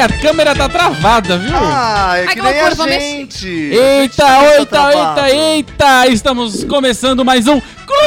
[0.00, 1.52] Ai, ai, ai, a câmera tá travada, viu?
[1.54, 3.46] Ah, é Ai, que que nem a gente.
[3.46, 6.06] Eita, A gente eita, eita, eita!
[6.08, 8.00] Estamos começando mais um Clube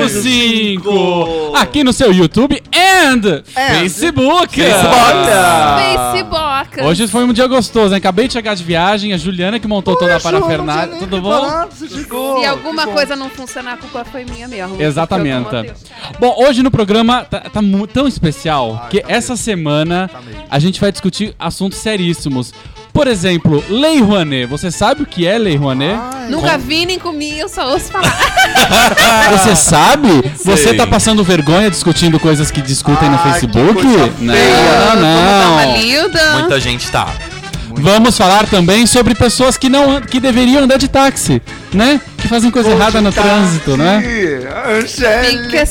[0.00, 4.60] dos 5 aqui no seu YouTube and Facebook.
[4.60, 6.80] Facebook.
[6.82, 7.98] Hoje foi um dia gostoso, hein?
[7.98, 10.96] Acabei de chegar de viagem, a Juliana que montou toda a parafernália.
[10.96, 11.66] Tudo bom?
[11.70, 14.80] Se alguma coisa não funcionar, a culpa foi minha mesmo.
[14.80, 15.48] Exatamente.
[16.18, 17.60] Bom, hoje no programa tá, tá
[17.92, 20.42] tão especial Ah, que tá essa semana Tá mesmo.
[20.50, 22.52] a gente vai discutir assuntos seríssimos.
[22.92, 24.46] Por exemplo, Lei Rouanet.
[24.46, 25.98] Você sabe o que é Lei Rouanet?
[26.12, 28.10] Ai, Nunca vi nem comi, eu só ouço falar.
[29.32, 30.08] Você sabe?
[30.44, 33.82] Você tá passando vergonha discutindo coisas que discutem no Ai, que Facebook?
[33.82, 34.94] coisa Não, feia.
[34.96, 35.76] Não.
[35.76, 36.32] linda.
[36.32, 37.08] Muita gente tá.
[37.72, 41.40] Vamos falar também sobre pessoas que não que deveriam andar de táxi,
[41.72, 42.00] né?
[42.18, 44.02] Que fazem coisa errada no Tá trânsito, né?
[44.68, 45.66] Angélica.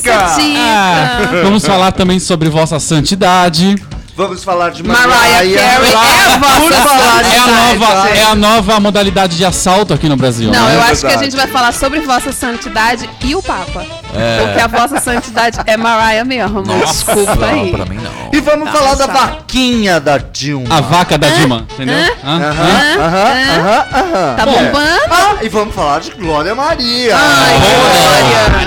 [0.58, 3.76] Ah, vamos falar também sobre vossa santidade.
[4.20, 5.62] Vamos falar de Mariah Mariah.
[5.62, 10.18] Carey é Por falar É a nova, é a nova modalidade de assalto aqui no
[10.18, 10.76] Brasil, Não, né?
[10.76, 11.32] eu É acho que a verdade.
[11.32, 13.86] gente vai falar sobre Vossa Santidade e o Papa.
[14.14, 14.42] É.
[14.44, 16.64] Porque a Vossa Santidade é Mariah mesmo.
[16.64, 17.72] Desculpa não, aí.
[17.72, 18.12] pra mim não.
[18.34, 19.20] E vamos Tá, falar da sabe.
[19.20, 20.68] vaquinha da Dilma.
[20.78, 21.96] A vaca da Dilma, entendeu?
[21.96, 22.10] Hã?
[22.26, 22.52] Aham,
[23.00, 24.36] aham, aham, aham.
[24.36, 24.52] Tá Bom.
[24.52, 25.02] bombando?
[25.12, 27.16] Ah, e vamos falar de Glória Maria.
[27.16, 27.54] Ai,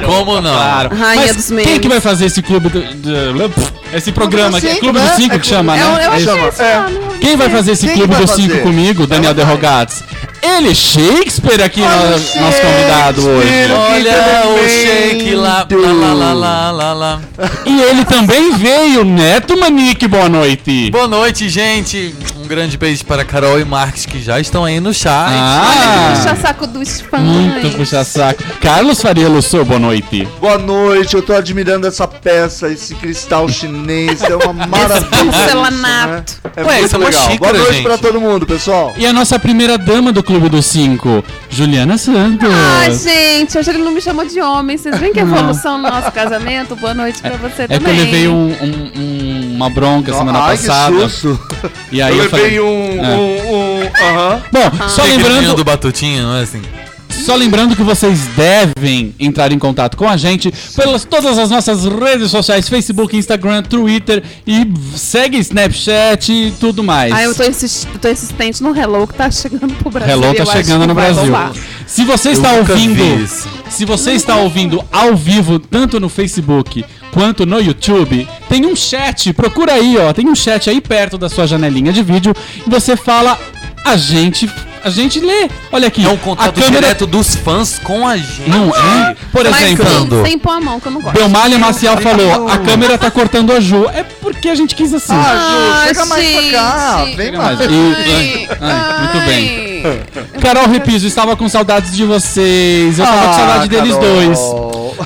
[0.01, 0.07] Glória.
[0.07, 0.55] Como não?
[0.55, 0.97] Claro.
[0.97, 3.49] Rainha Mas dos quem que vai fazer esse clube do, do-
[3.93, 4.69] esse programa aqui?
[4.69, 5.07] É Clube né?
[5.07, 5.83] dos Cinco É que chama, né?
[5.83, 6.49] eu É achei isso.
[6.49, 6.81] esse É.
[6.81, 7.19] nome.
[7.21, 9.35] Quem vai fazer esse Quem clube dos cinco comigo, Daniel.
[9.35, 10.03] Derrogados?
[10.43, 13.49] Ele, Shakespeare, aqui, Olha nosso convidado hoje.
[13.73, 17.21] Olha o shake lá, lá, lá, lá, lá, lá.
[17.65, 20.91] E ele também veio, Neto Manique, boa noite.
[20.91, 22.13] Boa noite, gente.
[22.53, 25.11] Grande beijo para Carol e Marques que já estão aí no chat.
[25.33, 27.23] Ah, Puxa saco dos fãs.
[27.23, 28.43] muito puxa-saco.
[28.61, 30.29] Carlos Faria Lussou, boa noite.
[30.39, 35.09] Boa noite, eu tô admirando essa peça, esse cristal chinês, é uma maravilha.
[35.25, 36.33] porcelanato.
[36.33, 36.53] isso, né?
[36.55, 37.23] É Ué, muito isso é uma legal.
[37.31, 37.85] xícara, Boa noite gente.
[37.85, 38.93] pra todo mundo, pessoal.
[38.99, 42.51] E a nossa primeira dama do Clube dos Cinco, Juliana Santos.
[42.53, 44.77] Ah, gente, hoje ele não me chamou de homem.
[44.77, 46.77] Vocês veem que evolução no nosso casamento?
[46.77, 47.97] Boa noite pra você É que eu também.
[47.97, 50.97] levei um- um- um- uma bronca semana Ai, passada.
[50.97, 51.39] que susto.
[51.91, 52.45] E aí eu eu, falei.
[52.45, 53.09] levei um, É.
[53.17, 54.43] um, um, aham.
[54.53, 56.63] Bom, só Aquele menino lembrando, do Batutinha, não é assim?
[57.13, 61.85] Só lembrando que vocês devem entrar em contato com a gente pelas todas as nossas
[61.85, 67.13] redes sociais, Facebook, Instagram, Twitter e segue Snapchat e tudo mais.
[67.13, 67.87] Ah, eu tô, insist...
[68.01, 70.15] tô insistente no Hello que tá chegando pro Brasil.
[70.15, 71.33] Hello tá chegando no Brasil.
[71.87, 73.29] Se você Eu está ouvindo,
[73.69, 79.33] se você está ouvindo ao vivo, tanto no Facebook quanto no YouTube, tem um chat,
[79.35, 82.35] procura aí, ó, tem um chat aí perto da sua janelinha de vídeo
[82.67, 83.39] e você fala,
[83.85, 84.51] a gente,
[84.85, 85.49] a gente lê.
[85.71, 88.49] Olha aqui, É um a contato câmera direto dos fãs com a gente.
[88.49, 89.15] não é?
[89.33, 91.15] Por Mas exemplo, sem, sem pôr a mão, que eu não gosto.
[91.15, 93.87] Belmalha Maciel falou, a câmera tá cortando a Ju.
[93.95, 95.13] É porque a gente quis assim.
[95.15, 97.05] Ah, Ju, chega Ah, mais pra cá.
[97.17, 97.59] Vem mais.
[97.61, 99.73] E- ai, muito bem.
[100.41, 102.99] Carol Repiso, estava com saudades de vocês.
[102.99, 104.15] Eu tava com saudade deles Ah, Carol.
[104.15, 104.39] dois.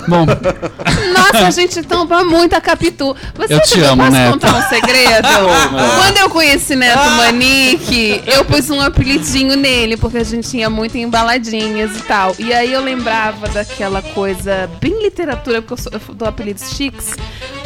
[0.09, 0.27] Bom,
[1.37, 3.15] Nossa, a gente tampa muito a Capitu.
[3.35, 4.33] Você Eu te amo, posso Neto.
[4.33, 5.29] contar um segredo?
[5.99, 10.97] Quando eu conheci Neto Manique, eu pus um apelidinho nele, porque a gente tinha muito
[10.97, 12.35] embaladinhas e tal.
[12.39, 17.15] E aí eu lembrava daquela coisa bem literatura, porque eu, sou, eu dou apelidos chiques.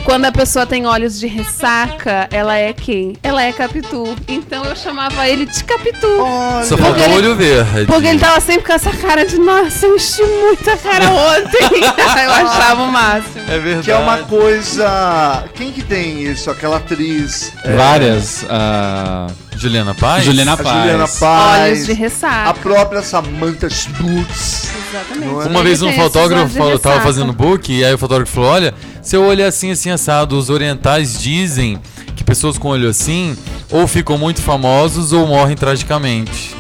[0.05, 3.13] Quando a pessoa tem olhos de ressaca, ela é quem?
[3.23, 4.17] Ela é Capitu.
[4.27, 6.07] Então eu chamava ele de Capitu.
[6.21, 6.65] Olha.
[6.65, 7.87] Só Porque faltou ele- olho verde.
[7.87, 11.81] Porque ele tava sempre com essa cara de, nossa, eu enchi muita cara ontem.
[12.25, 13.43] eu achava o máximo.
[13.49, 13.85] É verdade.
[13.85, 15.45] Que é uma coisa.
[15.55, 16.51] Quem que tem isso?
[16.51, 17.53] Aquela atriz.
[17.65, 18.45] é, várias.
[18.49, 19.27] ah,
[19.57, 20.25] Juliana Paz?
[20.25, 20.69] Juliana A Paz.
[20.79, 21.87] Juliana Olhos Paz.
[21.87, 22.55] de A ressaca.
[22.55, 24.71] própria Samantha Schmutz.
[24.91, 25.47] Exatamente.
[25.47, 25.51] É?
[25.51, 28.51] Uma vez um fotógrafo olhos de falou, tava fazendo book e aí o fotógrafo falou:
[28.51, 30.37] Olha, seu olho é assim, assim, assado.
[30.39, 31.79] Os orientais dizem
[32.17, 33.37] que pessoas com olho assim
[33.71, 36.55] ou ficam muito famosos ou morrem tragicamente.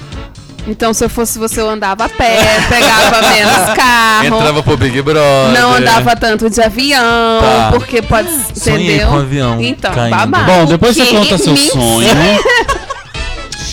[0.68, 2.38] Então, se eu fosse você, eu andava a pé,
[2.68, 4.26] pegava menos carro.
[4.26, 5.58] Entrava pro Big Brother.
[5.58, 7.00] Não andava tanto de avião,
[7.40, 7.70] Tá.
[7.72, 8.28] porque pode.
[8.54, 9.08] Sonhei entendeu?
[9.08, 10.10] com um avião Então, caindo.
[10.16, 10.44] babado.
[10.44, 12.06] Bom, depois você conta seu sonho.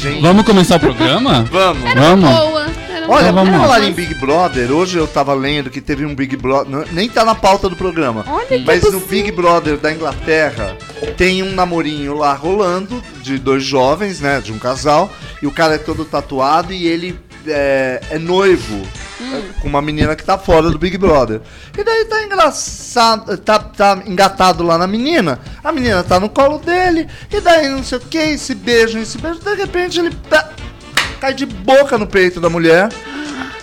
[0.02, 0.22] Gente.
[0.22, 1.46] Vamos começar o programa?
[1.52, 1.94] Vamos.
[1.94, 2.30] Vamos.
[2.30, 2.67] Boa.
[3.07, 3.59] Olha, Então lá.
[3.59, 4.71] falar em Big Brother.
[4.71, 6.86] Hoje eu tava lendo que teve um Big Brother.
[6.92, 8.25] Nem tá na pauta do programa.
[8.27, 9.00] Olha que Mas no.
[9.00, 10.75] Big Brother da Inglaterra
[11.15, 14.42] tem um namorinho lá rolando de dois jovens, né?
[14.42, 15.09] De um casal.
[15.42, 17.18] E o cara é todo tatuado e ele
[17.48, 18.81] é, é noivo
[19.21, 21.39] é, com uma menina que tá fora do Big Brother.
[21.77, 25.39] E daí tá engraçado, tá, tá engatado lá na menina.
[25.63, 27.07] A menina tá no colo dele.
[27.31, 29.39] E daí não sei o que, esse beijo, esse beijo.
[29.39, 30.50] De repente ele tá-
[31.18, 32.90] cai de boca no peito da mulher.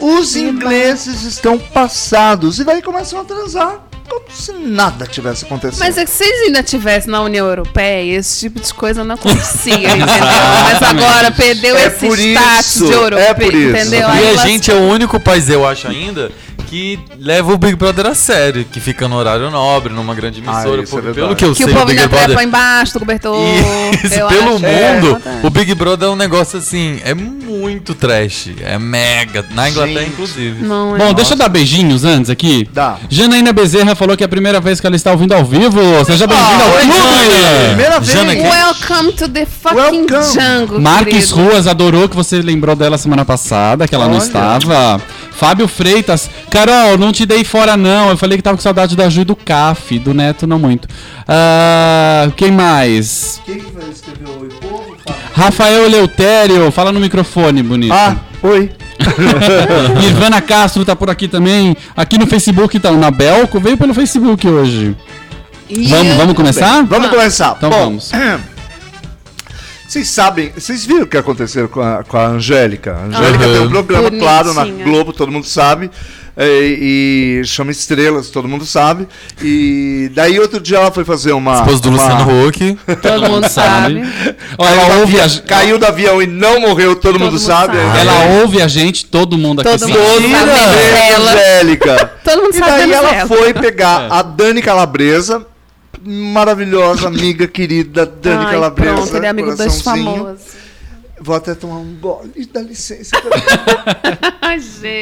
[0.01, 2.59] Os ingleses estão passados.
[2.59, 3.81] E daí começam a transar.
[4.09, 5.79] Como se nada tivesse acontecido.
[5.81, 9.15] Mas é que se eles ainda estivessem na União Europeia, esse tipo de coisa não
[9.15, 10.07] acontecia, entendeu?
[10.07, 13.71] Mas agora perdeu É esse status isso, de europeu, é por isso.
[13.77, 14.01] entendeu?
[14.01, 14.47] E Aí a lascou.
[14.51, 16.31] gente é o único país, eu acho ainda,
[16.67, 20.83] que leva o Big Brother a sério, que fica no horário nobre, numa grande emissora.
[20.83, 22.47] Ah, é pelo que eu Que sei, o o povo Big ainda trepa Brother.
[22.49, 23.37] embaixo do cobertor.
[24.05, 24.59] Isso, eu pelo acho.
[24.61, 29.69] mundo, É, o Big Brother é um negócio assim, é muito trash, é mega, na
[29.71, 30.11] Inglaterra Gente.
[30.13, 30.63] inclusive.
[30.65, 30.99] Não é.
[30.99, 32.69] Bom, deixa eu dar beijinhos antes aqui.
[32.73, 32.97] Dá.
[33.09, 35.81] Janaína Bezerra falou que é a primeira vez que ela está ouvindo ao vivo.
[36.05, 37.67] Seja bem-vinda ao oi, clube!
[37.69, 38.13] Primeira vez.
[38.13, 39.77] Jana, Welcome to the fucking
[40.11, 40.33] Welcome.
[40.33, 41.51] jungle, Marques querido.
[41.51, 44.23] Ruas adorou que você lembrou dela semana passada, que ela não Olha.
[44.23, 45.01] estava.
[45.33, 48.11] Fábio Freitas, Carol, não te dei fora não.
[48.11, 50.87] Eu falei que tava com saudade da Ju e do CAF, do Neto não muito.
[51.27, 53.43] Ah, quem mais?
[53.45, 54.97] Quem que vai escrever Oi Povo?
[55.35, 57.93] Rafael Eleutério, fala no microfone, bonito.
[57.93, 58.71] Ah, oi.
[60.01, 61.77] Nirvana Castro tá por aqui também.
[61.97, 64.97] Aqui no Facebook tá o Nabelco, veio pelo Facebook hoje.
[65.69, 66.85] E Vamos, vamos começar?
[66.85, 67.55] Vamos começar.
[67.59, 68.13] Então Bom, vamos.
[69.87, 72.97] Vocês sabem, vocês viram o que aconteceu com a, com a Angélica?
[72.97, 73.53] A Angélica Aham.
[73.53, 74.23] tem um programa, Bonitinha.
[74.29, 75.89] claro, na Globo, todo mundo sabe.
[76.37, 79.07] E, e chama Estrelas, todo mundo sabe.
[79.41, 81.55] E daí outro dia ela foi fazer uma.
[81.61, 82.79] Esposa do uma- Luciano Huck.
[83.01, 84.01] Todo mundo sabe.
[84.03, 87.39] Caiu, ela do ouve a, avião, caiu do avião e não morreu, todo, mundo, mundo
[87.39, 87.77] sabe.
[87.77, 87.99] sabe.
[88.01, 90.83] ela ouve a gente, todo mundo aqui Todo mundo sabe.
[91.13, 91.31] Ela.
[91.33, 92.13] Angélica.
[92.25, 93.27] Todo mundo E sabe daí da ela Gisela.
[93.29, 95.47] foi pegar a Dani Calabresa,
[96.03, 98.95] maravilhosa, amiga querida Dani Ai, Calabresa.
[98.95, 100.15] pronto, ele é amigo dos coraçãozinho.
[100.17, 100.64] famosos.
[101.25, 103.17] Vou até tomar um gole, dá licença.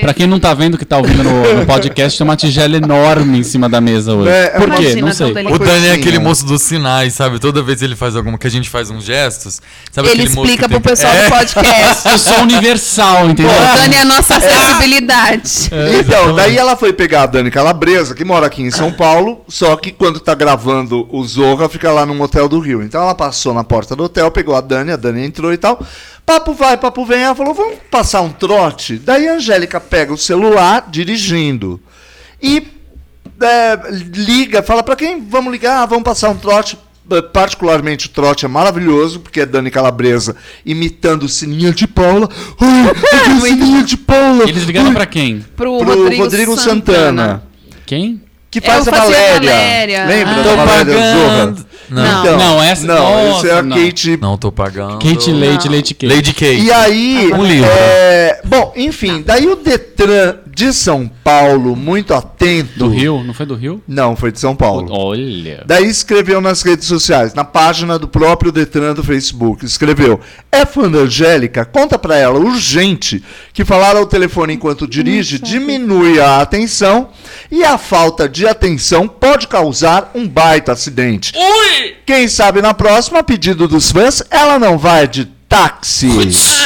[0.01, 3.39] Pra quem não tá vendo que tá ouvindo no, no podcast, tem uma tigela enorme
[3.39, 4.31] em cima da mesa hoje.
[4.31, 4.95] É, Por quê?
[5.01, 5.33] Não sei.
[5.33, 7.39] O Dani é aquele moço dos sinais, sabe?
[7.41, 9.61] Toda vez ele faz alguma que a gente faz uns gestos.
[9.91, 11.25] Sabe Ele explica que pro tem- pessoal É.
[11.27, 12.09] do podcast.
[12.09, 13.53] Eu sou universal, entendeu?
[13.53, 15.71] O Dani é a nossa acessibilidade.
[16.01, 19.75] Então, daí ela foi pegar a Dani Calabresa, que mora aqui em São Paulo, só
[19.77, 22.81] que quando tá gravando o Zorra, fica lá num hotel do Rio.
[22.83, 25.85] Então ela passou na porta do hotel, pegou a Dani, a Dani entrou e tal.
[26.25, 27.23] Papo vai, papo vem.
[27.23, 28.97] Ela falou, vamos passar um trote?
[28.99, 31.81] Daí a Angélica pega o celular, dirigindo,
[32.41, 32.67] e
[33.41, 36.79] é, liga, fala pra quem vamos ligar, vamos passar um trote.
[37.33, 42.29] Particularmente o trote é maravilhoso, porque é Dani Calabresa imitando Sininha de Paula.
[42.61, 44.45] Ai, Sininha de Paula.
[44.49, 45.45] Eles ligaram pra quem?
[45.57, 46.73] Pro, Pro Rodrigo, Rodrigo, Santana.
[46.79, 47.43] Santana.
[47.85, 48.23] Quem?
[48.53, 49.33] Que faz Eu a Valéria.
[49.51, 50.05] Valéria.
[50.05, 50.37] Lembra Ah.
[50.37, 51.19] da Tô Valéria pagando.
[51.19, 51.55] Zorra?
[51.91, 52.39] Não, Não.
[52.39, 52.97] Não, essa- Não,
[53.29, 53.77] nossa, essa é a não.
[53.77, 54.17] Kate.
[54.21, 54.99] não tô pagando.
[54.99, 56.07] Kate Leite, Leite Kate.
[56.15, 56.61] Lady Kate.
[56.61, 57.69] E aí, Um livro.
[57.71, 62.79] é, bom, enfim, daí o Detran de São Paulo, muito atento.
[62.79, 63.23] Do Rio?
[63.25, 63.83] Não foi do Rio?
[63.89, 64.89] Não, foi de São Paulo.
[64.91, 65.65] Olha.
[65.67, 70.21] Daí escreveu nas redes sociais, na página do próprio Detran do Facebook, escreveu:
[70.51, 71.65] "É fã da Angélica?
[71.65, 73.23] Conta pra ela urgente
[73.53, 77.09] que falar ao telefone enquanto dirige diminui a atenção
[77.51, 81.33] e a falta de atenção pode causar um baita acidente.
[82.05, 86.09] Quem sabe na próxima, a pedido dos fãs, ela não vai de táxi."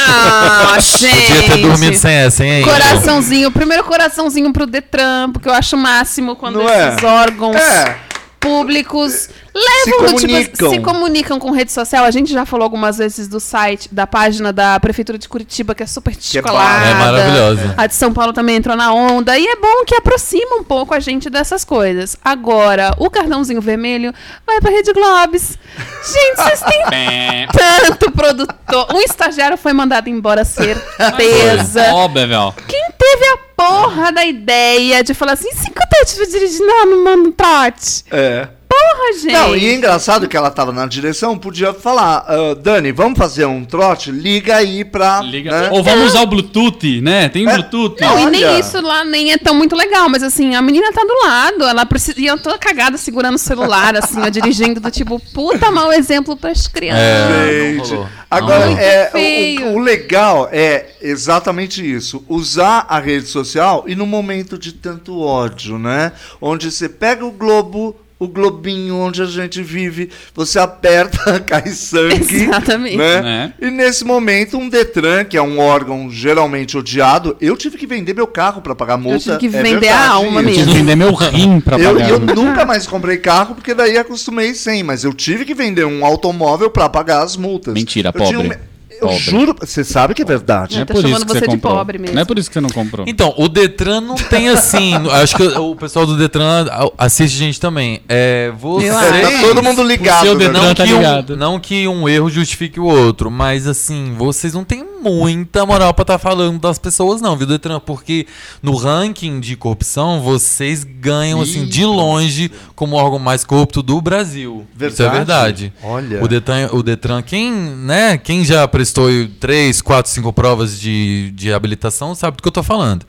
[0.09, 1.97] Ah, Podia ter dormido gente.
[1.99, 2.63] sem essa, hein?
[2.63, 6.89] Coraçãozinho, primeiro coraçãozinho pro Detran, porque eu acho o máximo quando Não é?
[6.89, 7.97] esses órgãos É.
[8.39, 10.43] públicos levam, do comunicam.
[10.43, 12.05] tipo, se comunicam com rede social.
[12.05, 15.83] A gente já falou algumas vezes do site, da página da Prefeitura de Curitiba, que
[15.83, 16.85] é super descolada.
[16.85, 17.73] É maravilhosa.
[17.77, 19.37] A de São Paulo também entrou na onda.
[19.37, 22.17] E é bom que aproxima um pouco a gente dessas coisas.
[22.23, 24.13] Agora, o cartãozinho vermelho
[24.45, 25.57] vai pra Rede Globes.
[25.77, 28.87] Gente, vocês têm tanto produtor.
[28.93, 31.91] Um estagiário foi mandado embora, certeza.
[31.93, 32.53] Ó, Bevel.
[32.67, 37.03] Quem teve a porra da ideia de falar assim, se eu estiver dirigindo lá no
[37.03, 38.05] Mano Trote?
[38.11, 38.47] É.
[38.77, 39.33] Porra, gente.
[39.33, 43.45] Não, e é engraçado que ela tava na direção, podia falar, "Ah, Dani, vamos fazer
[43.45, 44.11] um trote?
[44.11, 45.21] Liga aí pra.
[45.21, 45.49] Liga.
[45.51, 47.29] né?" Ou vamos usar o Bluetooth, né?
[47.29, 47.53] Tem É.
[47.53, 47.99] Bluetooth.
[48.01, 48.29] Não, e Olha.
[48.29, 51.63] nem isso lá nem é tão muito legal, mas assim, a menina tá do lado,
[51.63, 52.19] ela precisa.
[52.19, 56.35] E eu toda cagada segurando o celular, assim, ó, dirigindo do tipo, puta mau exemplo
[56.37, 57.01] pras crianças.
[57.01, 57.73] É.
[57.77, 64.05] Gente, agora é, o, o legal é exatamente isso: usar a rede social e no
[64.05, 66.11] momento de tanto ódio, né?
[66.41, 72.43] Onde você pega o Globo o globinho onde a gente vive, você aperta, cai sangue.
[72.43, 72.97] Exatamente.
[72.97, 73.53] Né?
[73.61, 78.13] E nesse momento, um Detran, que é um órgão geralmente odiado, eu tive que vender
[78.13, 79.37] meu carro para pagar multa.
[79.37, 80.49] tive que é vender a verdade alma isso.
[80.49, 82.09] Eu tive que vender meu rim pra Eu, pagar.
[82.09, 86.05] eu nunca mais comprei carro porque daí acostumei sem, mas eu tive que vender um
[86.05, 87.73] automóvel para pagar as multas.
[87.73, 88.57] Mentira, Eu tinha pobre.
[88.99, 89.17] Eu Pobre.
[89.23, 90.75] juro, você sabe que é verdade.
[90.75, 91.75] Não é Tá por isso chamando que você você de comprou.
[91.75, 92.15] pobre mesmo.
[92.15, 93.05] Não é por isso que você não comprou.
[93.07, 94.93] Então, o Detran não tem assim.
[95.11, 96.65] acho que o pessoal do Detran
[96.97, 98.01] assiste a gente também.
[98.09, 98.89] É, você.
[98.89, 100.23] Tá todo mundo ligado.
[100.23, 100.45] seu né?
[100.47, 101.33] Detran Não tá que, ligado.
[101.33, 105.93] um, não que um erro justifique o outro, mas assim, vocês não têm muita moral
[105.93, 107.79] pra estar falando das pessoas, não, viu, Detran?
[107.79, 108.25] Porque
[108.63, 114.01] no ranking de corrupção, vocês ganham, assim, de longe como o órgão mais corrupto do
[114.01, 114.65] Brasil.
[114.79, 115.71] Isso é verdade.
[115.83, 116.23] Olha.
[116.23, 121.51] O Detran, o Detran quem, né, quem já prestou 3, 4, 5 provas de, de
[121.53, 123.05] habilitação sabe do que eu tô falando.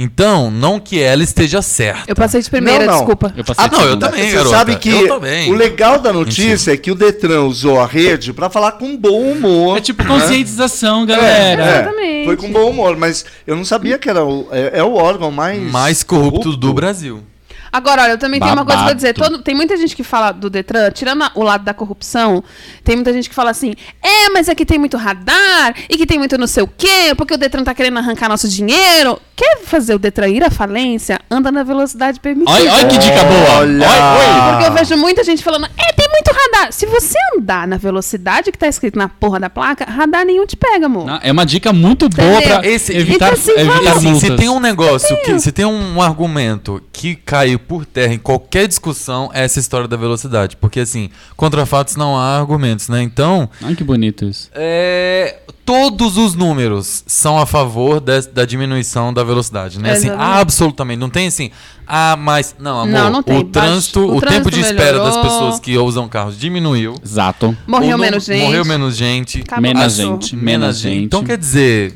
[0.00, 2.04] Então, não que ela esteja certa.
[2.06, 2.98] Eu passei de primeira, Não, não.
[2.98, 3.34] desculpa.
[3.36, 4.56] Eu passei Ah, não, de eu também, Você garota.
[4.56, 4.92] sabe que
[5.50, 9.32] o legal da notícia é que o Detran usou a rede pra falar com bom
[9.32, 9.76] humor.
[9.76, 10.08] É tipo né?
[10.08, 11.62] conscientização, galera.
[11.64, 12.24] É, Exatamente.
[12.26, 15.32] Foi com bom humor, mas eu não sabia que era o, é, é o órgão
[15.32, 17.20] mais, mais corrupto do Brasil.
[17.72, 19.14] Agora, olha, eu também tenho uma coisa pra dizer.
[19.14, 22.42] Todo- tem muita gente que fala do Detran, tirando a- o lado da corrupção,
[22.84, 26.18] tem muita gente que fala assim: é, mas aqui tem muito radar e que tem
[26.18, 29.20] muito não sei o quê, porque o Detran tá querendo arrancar nosso dinheiro.
[29.36, 31.20] Quer fazer o Detran ir à falência?
[31.30, 32.50] Anda na velocidade permitida.
[32.58, 33.58] Olha, olha que dica boa.
[33.58, 33.86] Olha.
[33.88, 36.72] Olha, Porque eu vejo muita gente falando, é, tem muito radar.
[36.72, 40.56] Se você andar na velocidade que tá escrito na porra da placa, radar nenhum te
[40.56, 41.06] pega, amor.
[41.06, 42.58] Não, É uma dica muito boa Entendeu?
[42.60, 44.20] pra Esse- evitar, Então, assim, evitar Assim, multas.
[44.30, 48.66] se tem um negócio, que, se tem um argumento que caiu por terra em qualquer
[48.68, 50.56] discussão, é essa história da velocidade.
[50.56, 53.02] Porque, assim, contra fatos não há argumentos, né?
[53.02, 54.48] Então, Ai, que bonito isso.
[54.54, 59.92] é, todos os números são a favor des- da diminuição da velocidade, né?
[59.92, 60.98] Assim, absolutamente.
[60.98, 61.50] Não tem assim,
[61.86, 62.54] ah, mas.
[62.58, 63.38] Não, amor, Não, não tem.
[63.38, 65.22] o trânsito, o o, tempo trânsito de espera das melhorou.
[65.22, 66.94] pessoas que usam carros diminuiu.
[67.04, 67.56] Exato.
[67.66, 68.44] Morreu menos gente.
[68.44, 69.40] Morreu menos gente.
[69.40, 70.36] Acabou Menos gente.
[70.36, 71.04] Menos gente.
[71.04, 71.94] Então quer dizer,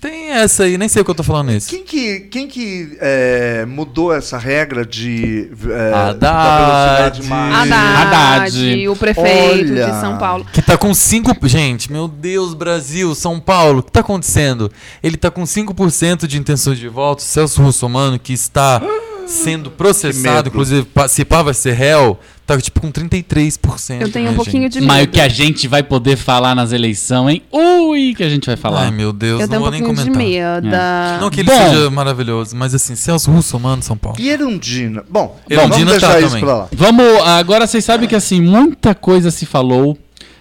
[0.00, 1.68] tem essa aí, nem sei o que eu tô falando nisso.
[1.68, 6.18] Quem que, quem que é, mudou essa regra de é, Haddad.
[6.18, 7.76] da velocidade máxima?
[7.76, 8.88] Haddad, Haddad.
[8.88, 9.86] o prefeito Olha.
[9.86, 10.46] de São Paulo.
[10.52, 11.48] Que tá com 5%.
[11.48, 14.70] Gente, meu Deus, Brasil, São Paulo, o que tá acontecendo?
[15.02, 17.22] Ele tá com 5% de intenções de voto.
[17.22, 18.80] Celso Russomano, que está
[19.28, 20.48] sendo processado, medo.
[20.48, 24.00] inclusive, se pá vai ser réu, tá tipo com 33%.
[24.00, 24.80] Eu tenho um né, pouquinho gente?
[24.80, 25.12] de Mas o medo.
[25.12, 27.42] que a gente vai poder falar nas eleições, hein?
[27.52, 28.84] Ui, que a gente vai falar.
[28.84, 30.60] Ai, meu Deus, Eu não tenho um vou nem pouquinho de comentar.
[30.62, 30.74] medo.
[30.74, 31.20] É.
[31.20, 31.68] Não que ele Bom.
[31.70, 34.18] seja maravilhoso, mas assim, Celso Russomano, São Paulo.
[34.18, 35.04] E Erundina?
[35.08, 36.44] Bom, Erundina vamos deixar tá isso também.
[36.44, 36.68] pra lá.
[36.72, 39.96] Vamos, agora vocês sabem que assim, muita coisa se falou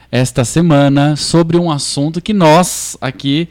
[0.10, 3.50] esta semana sobre um assunto que nós aqui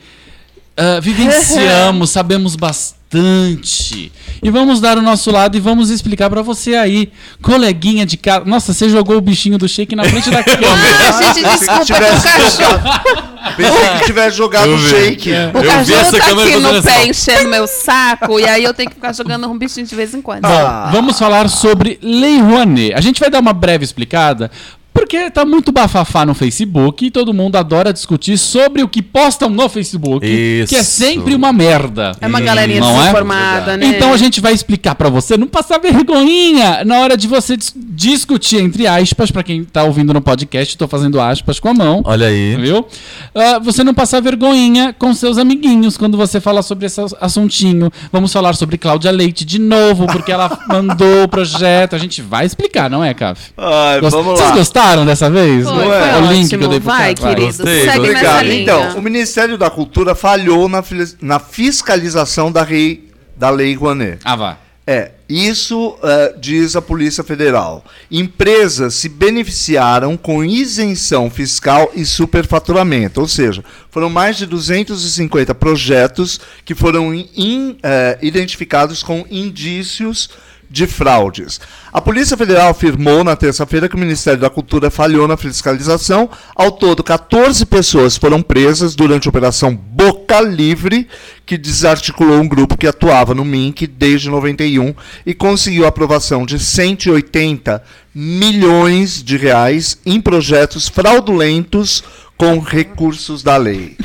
[0.77, 4.13] ah, vivenciamos, sabemos bastante.
[4.43, 8.45] E vamos dar o nosso lado e vamos explicar pra você aí, coleguinha de casa.
[8.45, 10.69] Nossa, você jogou o bichinho do shake na frente da câmera.
[11.09, 14.89] Ah, gente, desculpa, que tivesse o cachorro, jogado, pensei que tivesse jogado vi.
[14.89, 15.31] shake.
[15.31, 18.45] o Eu vi cachorro essa tá câmera aqui no pé assim, enchendo meu saco, e
[18.45, 20.45] aí eu tenho que ficar jogando um bichinho de vez em quando.
[20.45, 20.91] Ah.
[20.93, 22.93] Vamos falar sobre Lei Rouanet.
[22.93, 24.51] A gente vai dar uma breve explicada,
[24.97, 29.51] porque tá muito bafafá no Facebook e todo mundo adora discutir sobre o que postam
[29.51, 30.69] no Facebook, Isso.
[30.71, 32.13] que é sempre uma merda.
[32.21, 33.01] É uma galerinha Não é?
[33.01, 33.87] desinformada, né?
[33.87, 37.75] Então a gente vai explicar pra você não passar vergonhinha na hora de você dis-
[37.77, 42.03] discutir entre aspas, pra quem tá ouvindo no podcast, tô fazendo aspas com a mão.
[42.05, 42.57] Olha aí.
[42.57, 42.87] Viu?
[43.35, 47.91] Ah, você não passar vergonhinha com seus amiguinhos quando você fala sobre esse assuntinho.
[48.11, 51.95] Vamos falar sobre Cláudia Leite de novo, porque ela mandou o projeto.
[51.95, 53.51] A gente vai explicar, não é, Caf?
[53.57, 54.55] Ai, Gost- vamos Vocês lá.
[54.87, 55.65] Gostaram dessa vez?
[55.65, 56.17] Foi, Não foi é?
[56.17, 56.59] O link ótimo.
[56.59, 57.35] que eu dei pro Vai, cara.
[57.35, 58.15] querido, Gostei, segue gostei.
[58.15, 58.45] nessa Obrigado.
[58.47, 58.63] linha.
[58.63, 60.83] Então, o Ministério da Cultura falhou na,
[61.21, 64.19] na fiscalização da, rei, da Lei Rouanet.
[64.25, 64.59] Ah, vá.
[64.89, 67.85] É, isso eh, diz a Polícia Federal.
[68.09, 76.41] Empresas se beneficiaram com isenção fiscal e superfaturamento, ou seja, foram mais de 250 projetos
[76.65, 80.31] que foram in- in- eh, identificados com indícios
[80.69, 81.61] de fraudes.
[81.93, 86.29] A Polícia Federal afirmou na terça-feira que o Ministério da Cultura falhou na fiscalização.
[86.55, 91.09] Ao todo, 14 pessoas foram presas durante a Operação Boca Livre,
[91.45, 94.95] que desarticulou um grupo que atuava no MINC desde 91
[95.25, 97.83] e conseguiu a aprovação de 180
[98.15, 102.03] milhões de reais em projetos fraudulentos
[102.37, 103.97] com recursos da lei.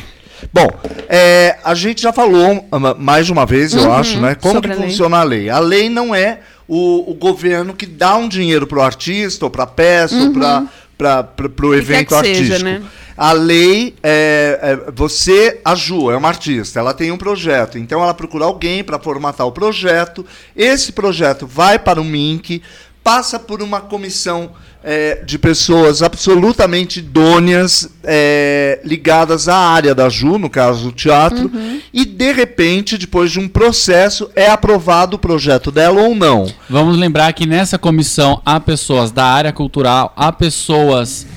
[0.53, 0.67] Bom,
[1.07, 4.35] é, a gente já falou ah, mais de uma vez, eu acho, né?
[4.35, 5.49] Como que a funciona a lei.
[5.49, 6.39] A lei não é
[6.73, 10.31] o, o governo que dá um dinheiro para o artista, ou para a peça, ou
[10.31, 12.63] para o evento que seja, artístico.
[12.63, 12.81] né?
[13.17, 18.01] A lei é, é- você, a Ju, é uma artista, ela tem um projeto, então
[18.01, 20.25] ela procura alguém para formatar o projeto.
[20.55, 22.61] Esse projeto vai para o MINC,
[23.03, 24.51] passa por uma comissão
[24.83, 31.51] é, de pessoas absolutamente idôneas é, ligadas à área da Ju, no caso do teatro,
[31.93, 36.47] e de repente, depois de um processo, é aprovado o projeto dela ou não.
[36.69, 41.27] Vamos lembrar que nessa comissão há pessoas da área cultural, há pessoas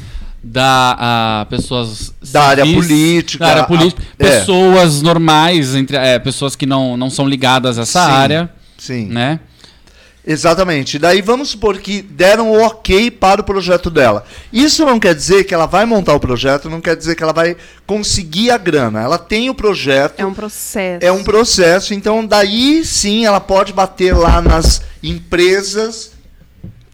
[0.46, 4.28] da ah, pessoas Da área civis, política, da área a- política, é.
[4.40, 9.06] pessoas normais entre é, pessoas que não, não são ligadas a essa Sim, área, Sim.
[9.06, 9.40] né?
[10.26, 10.98] Exatamente.
[10.98, 14.24] Daí vamos supor que deram o ok para o projeto dela.
[14.52, 17.32] Isso não quer dizer que ela vai montar o projeto, não quer dizer que ela
[17.32, 19.02] vai conseguir a grana.
[19.02, 21.04] Ela tem o projeto, É um processo.
[21.04, 26.12] é um processo, então daí sim ela pode bater lá nas empresas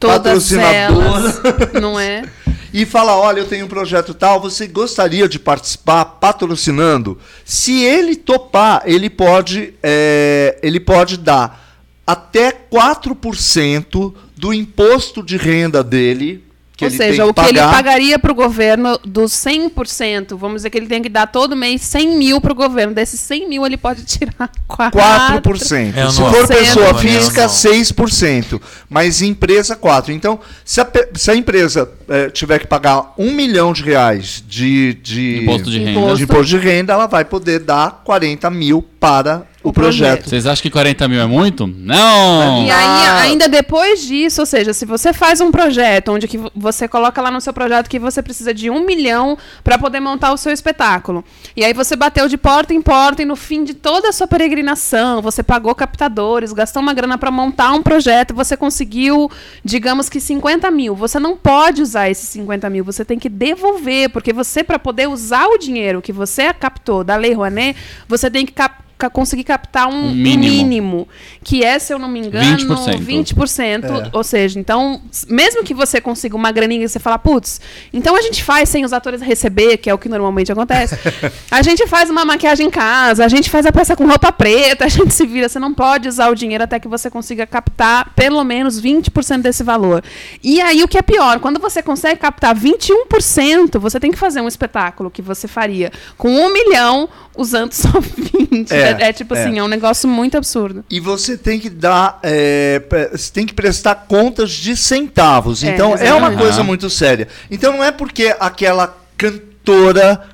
[0.01, 0.95] Todas elas,
[1.37, 1.73] patrocinadoras.
[1.81, 2.25] não é?
[2.73, 7.19] e falar: olha, eu tenho um projeto tal, você gostaria de participar patrocinando?
[7.45, 11.70] Se ele topar, ele pode, é, ele pode dar
[12.13, 16.45] até 4% do imposto de renda dele.
[16.77, 17.71] Que Ou ele seja, tem o que ele pagar.
[17.75, 21.83] pagaria para o governo dos 100%, vamos dizer que ele tem que dar todo mês
[21.83, 22.95] 100 mil para o governo.
[22.95, 25.43] Desses 100 mil, ele pode tirar 4%.
[25.43, 25.89] 4%.
[25.95, 26.33] É se anual.
[26.33, 27.57] for pessoa É física, anual.
[27.57, 28.63] 6%.
[28.89, 30.09] Mas empresa, 4%.
[30.09, 34.95] Então, se a, se a empresa eh, tiver que pagar um milhão de reais de,
[34.95, 36.15] de, Imposto de renda.
[36.15, 40.09] De imposto de renda, ela vai poder dar 40 mil para o, O projeto.
[40.11, 40.29] projeto.
[40.29, 41.67] Vocês acham que 40 mil é muito?
[41.67, 42.65] Não!
[42.67, 46.51] E aí, ainda depois disso, ou seja, se você faz um projeto onde que vo-
[46.55, 50.33] você coloca lá no seu projeto que você precisa de um milhão para poder montar
[50.33, 51.25] o seu espetáculo.
[51.57, 54.27] E aí você bateu de porta em porta e no fim de toda a sua
[54.27, 59.31] peregrinação, você pagou captadores, gastou uma grana para montar um projeto, você conseguiu,
[59.65, 60.95] digamos que 50 mil.
[60.95, 65.09] Você não pode usar esses 50 mil, você tem que devolver, porque você, para poder
[65.09, 67.77] usar o dinheiro que você captou da Lei Rouanet,
[68.07, 70.51] você tem que cap- ca- conseguir captar um, Um um mínimo.
[70.53, 71.09] mínimo.
[71.43, 73.01] que é, se eu não me engano, 20%.
[73.01, 73.85] 20%.
[73.85, 74.11] É.
[74.13, 77.61] Ou seja, então, mesmo que você consiga uma graninha e você fala, putz,
[77.93, 80.99] então a gente faz sem os atores receber, que é o que normalmente acontece.
[81.51, 84.85] a gente faz uma maquiagem em casa, a gente faz a peça com roupa preta,
[84.87, 85.49] a gente se vira.
[85.49, 89.63] Você não pode usar o dinheiro até que você consiga captar pelo menos 20% desse
[89.63, 90.03] valor.
[90.43, 94.41] E aí, o que é pior, quando você consegue captar 21%, você tem que fazer
[94.41, 98.73] um espetáculo que você faria com um milhão usando só 20.
[98.73, 99.43] É, É, é tipo é.
[99.43, 100.85] assim, é um negócio muito absurdo.
[100.91, 105.63] E você tem que dar, é, você tem que prestar contas de centavos.
[105.63, 107.29] É, Então é uma coisa muito séria.
[107.51, 109.50] Então não é porque aquela cantora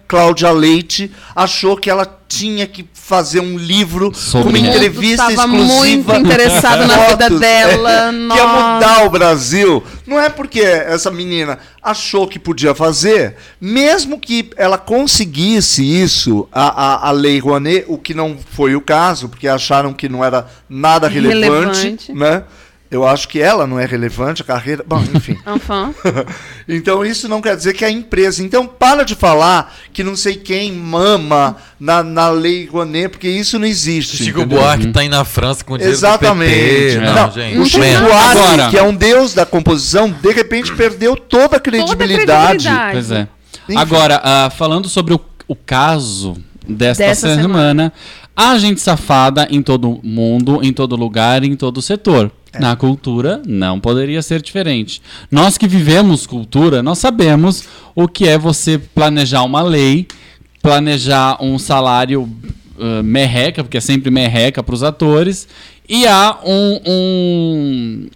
[0.08, 4.76] Cláudia Leite achou que ela tinha que fazer um livro Sobre com uma ela.
[4.76, 5.74] entrevista Estava exclusiva.
[5.74, 7.90] muito interessado na vida dela.
[7.92, 9.82] é, que ia mudar o Brasil.
[10.06, 16.84] Não é porque essa menina achou que podia fazer, mesmo que ela conseguisse isso, a,
[17.06, 20.46] a, a Lei Rouanet, o que não foi o caso, porque acharam que não era
[20.68, 22.12] nada relevante, Relevante.
[22.12, 22.42] né?
[22.90, 24.84] Eu acho que ela não é relevante, a carreira.
[24.86, 25.36] Bom, enfim.
[26.68, 28.42] Então isso não quer dizer que a empresa.
[28.42, 33.58] Então para de falar que não sei quem mama na, na Lei Rouanet, porque isso
[33.58, 34.16] não existe.
[34.16, 34.58] Chico entendeu?
[34.58, 36.50] Buarque tá aí na França com o dinheiro Exatamente.
[36.50, 37.00] do PT.
[37.00, 37.58] Não, Não, gente.
[37.58, 37.84] o Chico.
[37.84, 42.64] Buarque, Agora- que é um deus da composição, de repente perdeu toda a credibilidade.
[42.64, 42.92] credibilidade.
[42.92, 43.28] Pois é.
[43.68, 43.78] Enfim.
[43.78, 46.36] Agora, ah, falando sobre o, o caso
[46.68, 47.92] desta Dessa semana,
[48.36, 52.30] há gente safada em todo mundo, em todo lugar, em todo setor.
[52.56, 52.60] É.
[52.60, 55.00] Na cultura, não poderia ser diferente.
[55.30, 57.64] Nós que vivemos cultura, nós sabemos
[57.94, 60.06] o que é você planejar uma lei,
[60.62, 62.28] planejar um salário
[62.78, 65.46] ah, merreca, porque é sempre merreca para os atores,
[65.88, 68.06] e há um, um,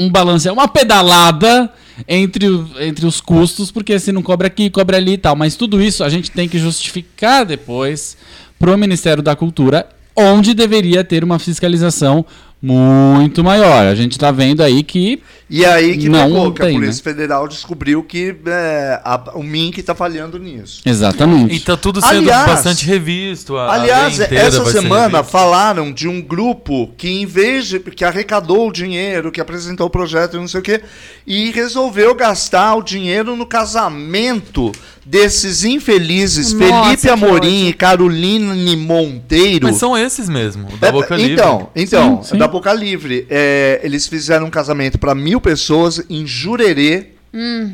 [0.00, 1.70] um balanço, uma pedalada
[2.08, 5.36] entre, o- entre os custos, porque se não cobra aqui, cobra ali e tal.
[5.36, 8.16] Mas tudo isso a gente tem que justificar depois
[8.58, 12.24] pro Ministério da Cultura, onde deveria ter uma fiscalização
[12.62, 13.86] muito maior.
[13.86, 17.02] A gente tá vendo aí que E aí que Não pegou, que a tem, Polícia
[17.02, 20.80] Federal descobriu que é, a- o Mink está falhando nisso.
[20.86, 21.54] exatamente.
[21.56, 23.56] E tá tudo sendo Aliás- bastante revisto.
[23.56, 27.80] a- a Aliás, inteira essa semana falaram de um grupo que, em vez de.
[27.80, 30.82] que arrecadou o dinheiro, que apresentou o projeto e não sei o quê,
[31.26, 34.70] e resolveu gastar o dinheiro no casamento
[35.04, 39.66] desses infelizes Nossa, Felipe Amorim e Caroline Monteiro.
[39.66, 41.32] Mas são esses mesmo, o da É, Boca Livre.
[41.32, 42.38] então, então Sim, sim.
[42.38, 43.26] da Boca Livre.
[43.30, 47.12] É, eles fizeram um casamento para mil pessoas em Jurerê,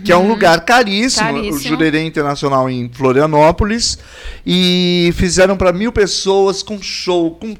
[0.04, 1.60] que é um lugar caríssimo, o Caríssimo.
[1.60, 3.98] Jurerê Internacional em Florianópolis,
[4.44, 7.56] e fizeram para mil pessoas com show, com,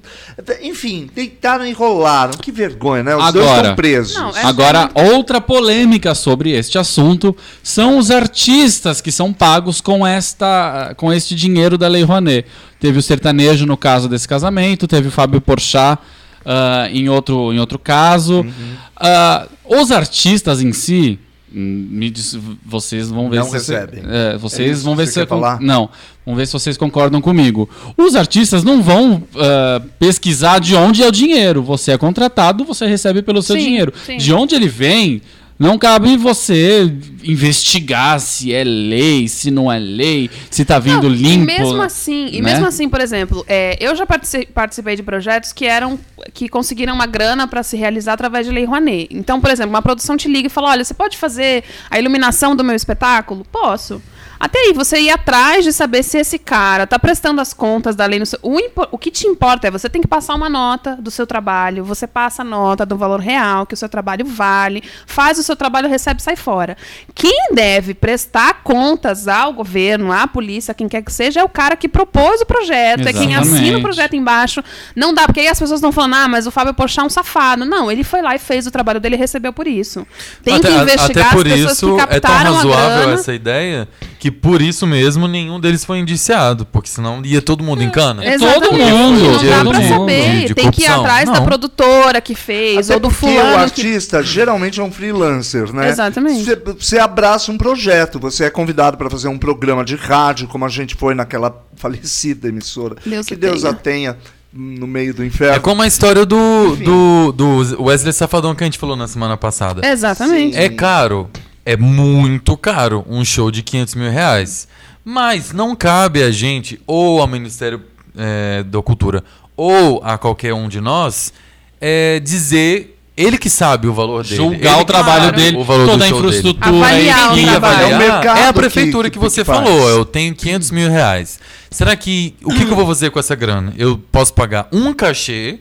[0.63, 2.35] enfim, deitaram e rolaram.
[2.35, 3.17] Que vergonha, né?
[3.17, 3.61] Os dois Agora.
[3.63, 4.15] estão presos.
[4.15, 10.07] Não, é- Agora, outra polêmica sobre este assunto são os artistas que são pagos com
[10.07, 12.47] esta com este dinheiro da Lei Rouanet.
[12.79, 15.99] Teve o sertanejo no caso desse casamento, teve o Fábio Porchat
[16.47, 18.37] ah, em, outro, em outro caso.
[18.43, 18.75] Uhum.
[18.97, 21.19] Ah, os artistas em si,
[21.55, 24.03] hum, me diz- vocês vão ver Não se recebem.
[24.09, 25.61] é, É vocês isso vão ver você se falar?
[25.61, 25.91] não.
[26.25, 27.69] Vamos ver se vocês concordam comigo.
[27.97, 31.63] Os artistas não vão ah, pesquisar de onde é o dinheiro.
[31.63, 33.93] Você é contratado, você recebe pelo seu Sim, dinheiro.
[34.05, 34.17] sim.
[34.17, 35.21] De onde ele vem,
[35.59, 36.93] não cabe você
[37.25, 41.45] investigar se é lei, se não é lei, se tá vindo Não, limpo.
[41.51, 42.53] E mesmo assim, e né?
[42.53, 45.99] mesmo assim, por exemplo, é, eu já partici- participei de projetos que eram
[46.35, 49.09] que conseguiram uma grana para se realizar através de lei Rouanet.
[49.11, 52.55] Então, por exemplo, uma produção te liga e fala: "Olha, você pode fazer a iluminação
[52.55, 54.03] do meu espetáculo?" Posso.
[54.39, 58.05] Até aí, você ir atrás de saber se esse cara tá prestando as contas da
[58.07, 58.39] lei no seu.
[58.43, 61.27] O, impo- o que te importa é você tem que passar uma nota do seu
[61.27, 65.43] trabalho, você passa a nota do valor real que o seu trabalho vale, faz o
[65.43, 66.77] seu trabalho, recebe sai fora.
[67.15, 71.77] Quem deve prestar contas ao governo, à polícia, quem quer que seja, é o cara
[71.77, 73.75] que propôs o projeto, é quem assina Exatamente.
[73.77, 74.63] o projeto embaixo.
[74.95, 77.11] Não dá, porque aí as pessoas estão falando, ah, mas o Fábio Pochá é um
[77.11, 77.65] safado.
[77.65, 80.07] Não, ele foi lá e fez o trabalho dele e recebeu por isso.
[80.43, 83.15] Tem até, que investigar até por as pessoas isso que é tão captaram a razoável
[83.15, 87.83] essa ideia que por isso mesmo nenhum deles foi indiciado, porque senão ia todo mundo
[87.83, 88.25] em cana.
[88.25, 89.89] É Exatamente, todo mundo, Não dá todo pra mundo.
[89.89, 90.31] saber.
[90.41, 91.01] De- de Tem que ir corrupção.
[91.05, 91.45] atrás da Não.
[91.45, 95.73] produtora que fez, Até ou do porque o fulano que artista geralmente é um freelancer,
[95.73, 95.89] né?
[95.89, 96.45] Exatamente.
[96.45, 100.65] Você, você abraça um projeto, você é convidado para fazer um programa de rádio, como
[100.65, 102.97] a gente foi naquela falecida emissora.
[103.05, 103.71] Deus que Deus tenha.
[103.71, 104.17] a tenha
[104.53, 105.57] no meio do inferno.
[105.57, 106.37] É como a história do,
[106.73, 106.85] Enfim.
[106.85, 109.87] do, do Wesley Safadão que a gente falou na semana passada.
[109.87, 110.57] Exatamente.
[110.57, 111.29] É caro.
[111.67, 114.69] É muito caro um show de 500 mil reais.
[115.05, 117.83] Mas não cabe a gente, ou ao Ministério
[118.17, 119.23] eh, da Cultura,
[119.57, 121.33] ou a qualquer um de nós,
[121.81, 122.93] eh, dizer.
[123.19, 124.37] Ele que sabe o valor dele.
[124.37, 126.37] Julgar Ele o trabalho sabe dele, o valor toda a do show dele.
[126.37, 126.77] infraestrutura.
[126.77, 127.91] Avaliar o avaliar.
[127.91, 129.59] É o mercado É a prefeitura que, que- você que faz.
[129.59, 129.89] falou.
[129.89, 131.41] Eu tenho 500 mil reais.
[131.71, 132.35] Será que.
[132.45, 133.73] O que, que eu vou fazer com essa grana?
[133.79, 135.61] Eu posso pagar um cachê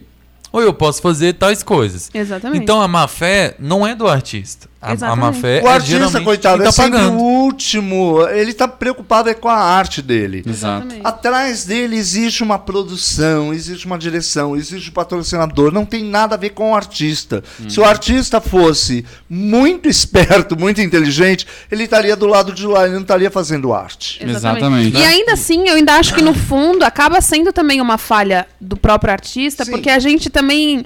[0.52, 2.12] ou eu posso fazer tais coisas.
[2.14, 2.62] Exatamente.
[2.62, 4.68] Então a má fé não é do artista.
[4.86, 5.42] A, a má Exatamente.
[5.42, 7.18] fé O é artista, geralmente coitado, quem é tá sempre pagando.
[7.18, 8.28] o último.
[8.30, 10.44] Ele tá preocupado é com a arte dele.
[10.48, 10.88] Exato.
[11.04, 15.72] Atrás dele existe uma produção, existe uma direção, existe um patrocinador.
[15.72, 17.44] Não tem nada a ver com o artista.
[17.68, 22.94] Se o artista fosse muito esperto, muito inteligente, ele estaria do lado de lá, ele
[22.94, 24.24] não estaria fazendo arte.
[24.24, 24.96] Exatamente.
[24.98, 28.78] E ainda assim, eu ainda acho que no fundo acaba sendo também uma falha do
[28.78, 29.72] próprio artista, Sim.
[29.72, 30.86] porque a gente também.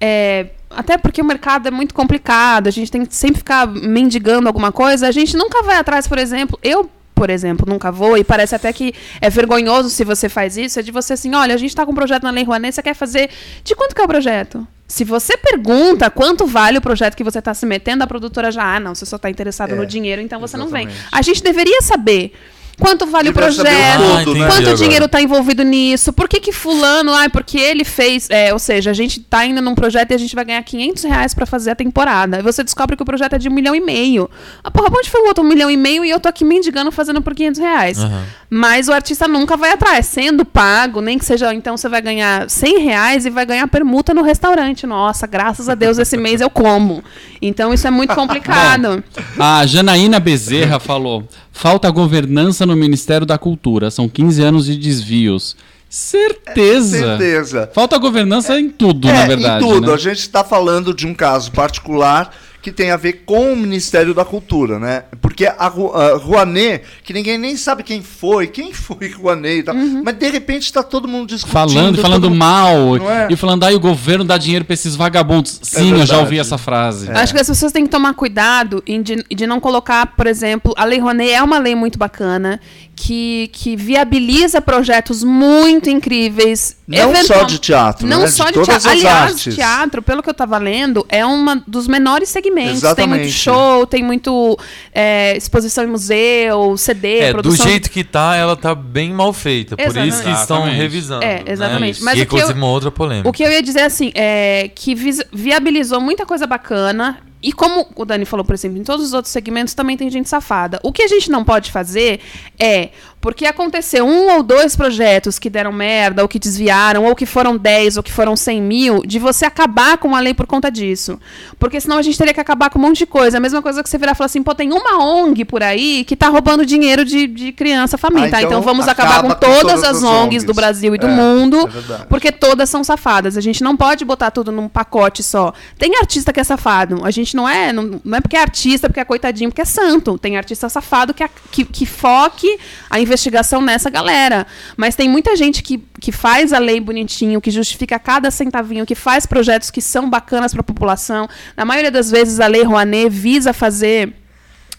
[0.00, 0.46] é,
[0.76, 4.72] até porque o mercado é muito complicado, a gente tem que sempre ficar mendigando alguma
[4.72, 6.90] coisa, a gente nunca vai atrás, por exemplo, eu.
[7.14, 10.82] Por exemplo, nunca vou, e parece até que é vergonhoso se você faz isso, é
[10.82, 12.94] de você assim, olha, a gente tá com um projeto na Lei Rouanet, você quer
[12.94, 13.30] fazer...
[13.62, 14.66] De quanto que é o projeto?
[14.88, 18.74] Se você pergunta quanto vale o projeto que você está se metendo, a produtora já,
[18.74, 20.86] ah, não, você só está interessado É, no dinheiro, então você não vem.
[20.86, 21.08] exatamente.
[21.12, 22.32] A gente deveria saber
[22.78, 24.46] quanto vale o projeto, Ah, entendi né?
[24.46, 24.74] quanto agora.
[24.76, 28.90] dinheiro está envolvido nisso, por que que fulano, ah, porque ele fez, é, ou seja,
[28.90, 31.70] a gente está indo num projeto e a gente vai ganhar 500 reais para fazer
[31.70, 34.28] a temporada, e você descobre que o projeto é de um milhão e meio.
[34.64, 36.90] Ah, porra, onde foi o outro um milhão e meio e eu tô aqui mendigando
[36.90, 37.98] fazendo por 500 reais?
[37.98, 38.24] Aham.
[38.54, 42.50] Mas o artista nunca vai atrás, sendo pago, nem que seja, então você vai ganhar
[42.50, 44.86] 100 reais e vai ganhar permuta no restaurante.
[44.86, 47.02] Nossa, graças a Deus esse mês eu como.
[47.40, 49.02] Então isso é muito complicado.
[49.38, 53.90] A Janaína Bezerra falou: falta governança no Ministério da Cultura.
[53.90, 55.56] São 15 anos de desvios.
[55.88, 56.98] Certeza.
[56.98, 57.70] Certeza.
[57.72, 59.64] Falta governança em tudo, é, na verdade.
[59.64, 59.86] em tudo.
[59.86, 59.94] né?
[59.94, 62.30] A gente está falando de um caso particular
[62.62, 65.02] que tem a ver com o Ministério da Cultura, né?
[65.20, 69.62] Porque a, Ru- a Rouanet, que ninguém nem sabe quem foi, quem foi Rouanet e
[69.64, 71.52] tal, mas de repente está todo mundo discutindo.
[71.52, 72.96] Falando, falando mundo- mal.
[73.10, 73.28] É?
[73.30, 75.58] E falando, aí o governo dá dinheiro pra esses vagabundos.
[75.62, 77.10] Sim, eu já ouvi essa frase.
[77.10, 80.84] Acho que as pessoas têm que tomar cuidado de, de não colocar, por exemplo, a
[80.84, 82.60] Lei Rouanet é uma lei muito bacana,
[83.04, 86.76] que, que viabiliza projetos muito incríveis.
[86.86, 88.26] Não eventual- só de teatro, Não né?
[88.28, 88.90] só De de, todas teatro.
[88.90, 89.54] as Aliás, artes.
[89.56, 92.80] teatro, pelo que eu estava lendo, é um dos menores segmentos.
[92.94, 93.32] Tem muito Exatamente.
[93.32, 94.56] show, tem muito
[94.94, 97.66] é, exposição em museu, CD, É, do produção.
[97.66, 99.76] jeito que tá, ela tá bem mal feita.
[99.76, 100.40] Por isso que Exatamente.
[100.40, 100.76] estão Exatamente.
[100.80, 101.24] revisando.
[101.24, 101.98] É, exatamente.
[102.00, 102.04] Né?
[102.04, 103.28] Mas e o que eu- uma outra polêmica.
[103.28, 104.94] O que eu ia dizer assim, é que
[105.32, 107.18] viabilizou muita coisa bacana.
[107.42, 110.28] E como o Dani falou, por exemplo, em todos os outros segmentos também tem gente
[110.28, 110.78] safada.
[110.82, 112.20] O que a gente não pode fazer
[112.58, 112.90] é,
[113.22, 117.56] porque aconteceu um ou dois projetos que deram merda, ou que desviaram, ou que foram
[117.56, 121.18] 10, ou que foram 100 mil, de você acabar com a lei por conta disso.
[121.58, 123.36] Porque senão a gente teria que acabar com um monte de coisa.
[123.38, 126.04] A mesma coisa que você virar e falar assim, pô, tem uma ONG por aí
[126.04, 128.36] que tá roubando dinheiro de, de criança faminta.
[128.38, 130.56] Ah, então, então vamos acabar acaba com com todas, todas as as ONGs do ONGs.
[130.56, 131.56] Brasil e do É, mundo.
[131.58, 132.04] é.
[132.06, 133.36] Porque todas são safadas.
[133.36, 135.52] A gente não pode botar tudo num pacote só.
[135.78, 137.04] Tem artista que é safado.
[137.04, 139.64] A gente não é, não, não é porque é artista, porque é coitadinho, porque é
[139.64, 140.18] santo.
[140.18, 142.58] Tem artista safado que, que, que foque
[142.90, 144.46] a investigação nessa galera.
[144.76, 148.94] Mas tem muita gente que, que faz a lei bonitinho, que justifica cada centavinho, que
[148.94, 151.28] faz projetos que são bacanas para a população.
[151.56, 154.14] Na maioria das vezes, a lei Rouanet visa fazer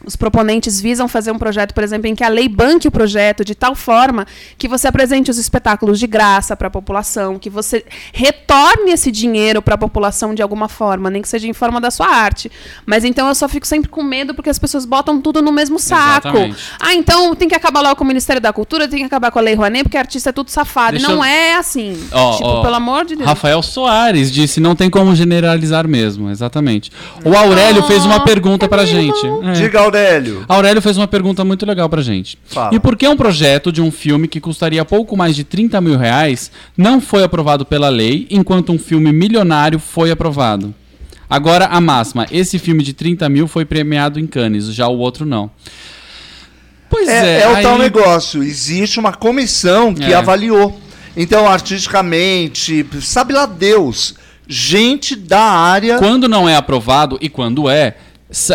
[0.06, 3.44] os proponentes visam fazer um projeto, por exemplo, em que a lei banque o projeto
[3.46, 4.26] de tal forma
[4.58, 9.62] que você apresente os espetáculos de graça para a população, que você retorne esse dinheiro
[9.62, 12.52] para a população de alguma forma, nem que seja em forma da sua arte.
[12.86, 15.80] Mas então eu só fico sempre com medo porque as pessoas botam tudo no mesmo
[15.80, 16.28] saco.
[16.30, 16.58] Exatamente.
[16.80, 19.40] Ah, então tem que acabar logo com o Ministério da Cultura, tem que acabar com
[19.40, 20.92] a Lei Rouanet, porque artista é tudo safado.
[20.92, 21.98] Deixa e não eu- é assim.
[22.12, 23.28] Ó, tipo, ó, pelo amor de Deus.
[23.28, 26.30] Rafael Soares disse: não tem como generalizar mesmo.
[26.30, 26.92] Exatamente.
[27.26, 29.20] O Aurélio fez uma pergunta pra gente.
[29.44, 29.52] É.
[29.54, 30.46] Diga, Aurélio.
[30.48, 32.38] Aurélio fez uma pergunta muito legal pra gente.
[32.46, 32.74] Fala.
[32.76, 35.98] E por que um projeto de um filme que custaria pouco mais de 30 mil
[35.98, 40.74] reais não foi aprovado pela lei, enquanto um filme milionário foi aprovado?
[41.30, 45.26] Agora a máxima: esse filme de 30 mil foi premiado em Cannes, já o outro
[45.26, 45.50] não.
[46.90, 48.44] Pois é, É, é o aí- tal negócio.
[48.44, 50.16] Existe uma comissão que É.
[50.16, 50.80] avaliou.
[51.16, 54.16] Então, artisticamente, sabe lá Deus,
[54.48, 55.98] gente da área.
[55.98, 57.96] Quando não é aprovado e quando é,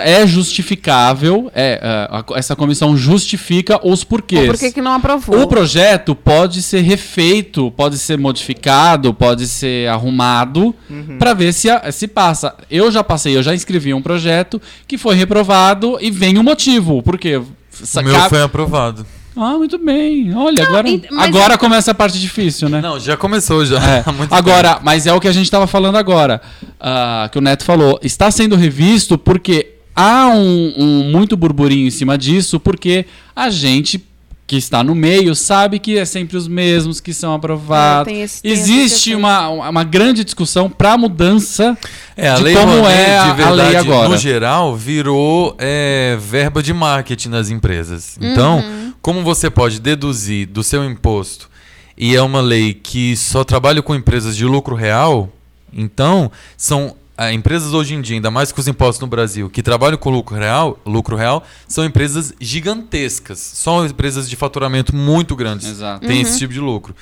[0.02, 4.46] é justificável, é, é, a- essa comissão justifica os porquês.
[4.46, 5.42] Por que, que não aprovou?
[5.42, 11.16] O projeto pode ser refeito, pode ser modificado, pode ser arrumado Uhum.
[11.18, 12.54] pra ver se, a- se passa.
[12.70, 17.02] Eu já passei, eu já escrevi um projeto que foi reprovado e vem o motivo.
[17.02, 17.36] Por quê?
[17.36, 19.06] O meu foi aprovado.
[19.40, 20.34] Ah, muito bem.
[20.34, 22.80] Olha, agora, e- mas- agora começa a parte difícil, né?
[22.80, 23.76] Não, já começou já.
[23.78, 24.04] É.
[24.30, 26.40] Agora, mas é o que a gente estava falando agora,
[26.80, 27.98] ah, que o Neto falou.
[28.02, 34.04] Está sendo revisto porque há um, um muito burburinho em cima disso, porque a gente
[34.46, 38.10] que está no meio sabe que é sempre os mesmos que são aprovados.
[38.10, 41.76] É, tem esse- tem Existe uma, uma grande discussão para mudança
[42.16, 44.08] É, a de lei como Rouanet, é a, de a verdade, lei agora.
[44.08, 48.16] no geral, virou é, verba de marketing nas empresas.
[48.18, 48.64] Então,
[49.00, 51.48] como você pode deduzir do seu imposto
[51.96, 55.28] e é uma lei que só trabalha com empresas de lucro real,
[55.72, 59.60] então são ah, empresas hoje em dia, ainda mais com os impostos no Brasil, que
[59.60, 65.66] trabalham com lucro real, lucro real, são empresas gigantescas, são empresas de faturamento muito grandes.
[65.66, 66.06] Exato.
[66.06, 66.94] Tem esse tipo de lucro.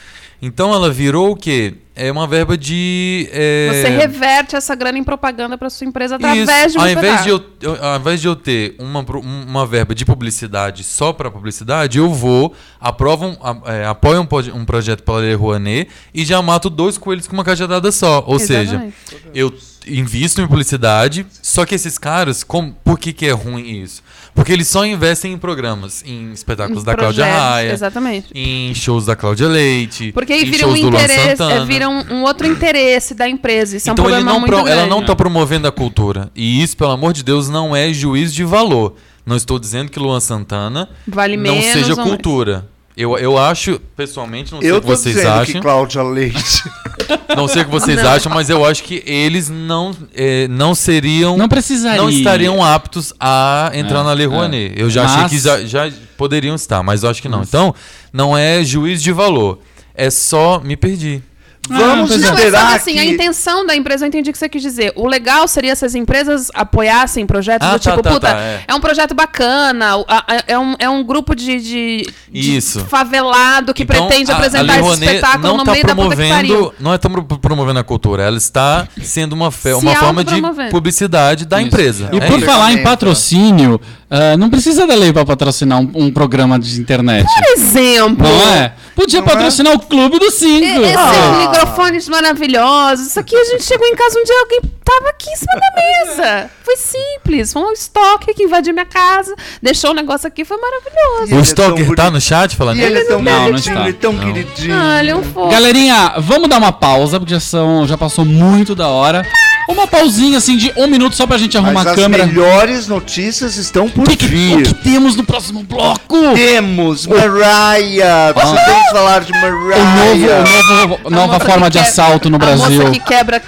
[0.47, 1.75] Então ela virou o quê?
[1.99, 6.49] É uma verba de é, Você reverte essa grana em propaganda para sua empresa através
[6.49, 6.73] isso.
[6.73, 9.95] de um ao invés de, eu, eu- ao invés de eu ter uma, uma verba
[9.95, 15.19] de publicidade só para publicidade, eu vou, aprovo um, é, apoio um, um projeto pela
[15.21, 18.23] Lei Rouanet e já mato dois coelhos com uma cajadada só.
[18.27, 18.97] Ou seja, Exatamente.
[19.35, 19.53] eu
[19.89, 24.03] invisto em publicidade, só que esses caras, como, por que, que é ruim isso?
[24.35, 28.27] Porque eles só investem em programas, em espetáculos da Cláudia Raia, Exatamente.
[28.35, 32.23] em shows da Cláudia Leite, Porque aí em vira um interesse, é, vira um, um
[32.23, 33.77] outro interesse da empresa.
[33.77, 34.79] Isso Então é um ele problema não muito pro- grande.
[34.81, 36.31] ela não está promovendo a cultura.
[36.35, 38.95] E isso, pelo amor de Deus, não é juízo de valor.
[39.25, 42.67] Não estou dizendo que Luan Santana Vale não menos seja cultura.
[42.97, 45.53] Eu, eu acho, pessoalmente, não sei Eu o que tô vocês dizendo acham.
[45.55, 46.63] que Cláudia Leite.
[47.37, 48.09] Não sei o que vocês Não.
[48.11, 51.37] acham, mas eu acho que eles não, eh, não seriam.
[51.37, 52.01] Não precisaria.
[52.01, 54.29] não estariam aptos a entrar É, na Lei é.
[54.29, 54.73] Rouanet.
[54.77, 57.43] Eu já Mas- achei que já, já poderiam estar, mas eu acho que não.
[57.43, 57.75] Então,
[58.13, 59.59] não é juízo de valor.
[59.97, 60.61] É só.
[60.61, 61.23] Me perdi.
[61.69, 62.27] Vamos pois é.
[62.27, 62.99] Não, é esperar assim, que...
[62.99, 64.93] a intenção da empresa, eu entendi o que você quis dizer.
[64.97, 68.39] O legal seria se as empresas apoiassem projetos Ah, do tá, tipo, tá, puta, tá,
[68.41, 68.65] é.
[68.69, 68.75] é.
[68.75, 72.85] um projeto bacana, a- a- é um, é um grupo de, de, de Isso.
[72.87, 75.95] favelado que Então, pretende a- a apresentar Lei esse espetáculo não no tá meio da
[75.95, 76.55] puta que pariu.
[76.57, 80.23] promovendo, não é tão pro- promovendo a cultura, ela está sendo uma, fe- uma forma
[80.25, 81.67] de publicidade da Isso.
[81.69, 82.11] empresa.
[82.13, 82.83] E É por falar em Ferramenta.
[82.91, 87.27] patrocínio, ah, não precisa da lei para patrocinar um, um programa de internet.
[87.27, 88.73] Por exemplo, Não é?
[88.95, 89.31] Podia Não é?
[89.31, 90.65] patrocinar o Clube dos Cinco.
[90.65, 91.51] e- esses Ah.
[91.61, 93.07] Microfones maravilhosos.
[93.09, 95.83] Isso aqui a gente chegou em casa um dia, alguém tava aqui em cima da
[95.83, 96.51] mesa.
[96.63, 97.53] Foi simples.
[97.53, 101.25] Foi um estoque que invadiu minha casa, deixou o negócio aqui, foi maravilhoso.
[101.33, 103.57] Ele O é Stalker tão tá no chat falando E ele é tão Não, não
[103.57, 103.81] está.
[103.81, 104.25] ele é tão Não.
[104.33, 104.75] queridinho.
[104.75, 105.51] Ah, ele é um fofo.
[105.51, 109.27] Galerinha, vamos dar uma pausa, porque já, são, já passou muito da hora.
[109.69, 112.25] Uma pausinha assim de um minuto só pra gente arrumar Mas a as câmera.
[112.27, 114.59] melhores notícias estão por que, que- vir.
[114.59, 116.17] o que temos no próximo bloco?
[116.35, 118.33] Temos Mariah.
[118.35, 120.45] Precisamos falar de O novo, Mariah.
[120.45, 122.71] o novo- nova forma que de assalto no A Brasil.
[122.81, 123.43] moça que quebra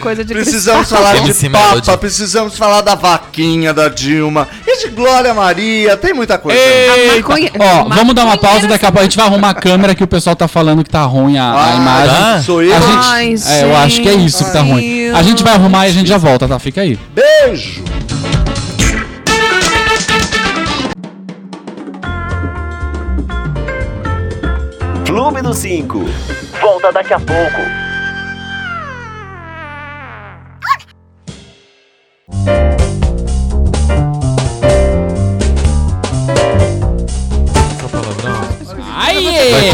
[0.00, 0.98] coisa de Precisamos cristal.
[1.02, 1.50] falar de.
[1.50, 6.60] Papa, precisamos falar da vaquinha da Dilma e de Glória Maria, tem muita coisa.
[7.16, 9.54] Maconha- Ó, vamos dar uma pausa e daqui a pouco a gente vai arrumar a
[9.54, 12.42] câmera que o pessoal tá falando que tá ruim a, a Ah, imagem.
[12.44, 12.74] sou eu.
[12.76, 15.10] A gente, Ai, é, eu acho que é isso que tá ruim.
[15.10, 16.58] A gente vai arrumar arrumar e a gente já volta, tá?
[16.58, 16.98] Fica aí.
[17.14, 17.82] Beijo!
[25.06, 26.04] Clube do 5.
[26.60, 27.60] Volta daqui a pouco.
[37.74, 38.34] Essa palavrão.
[38.96, 39.16] Ai!
[39.16, 39.72] Oi,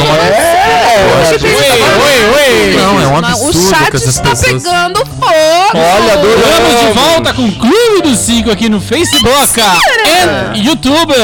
[2.02, 2.76] oi, oi!
[2.76, 3.58] Não, é um absurdo.
[3.58, 5.04] O chat está pegando
[5.72, 6.59] Olha, adoramos.
[6.70, 9.60] Estamos de volta com o Clube dos Cinco aqui no Facebook
[10.54, 11.14] e YouTube.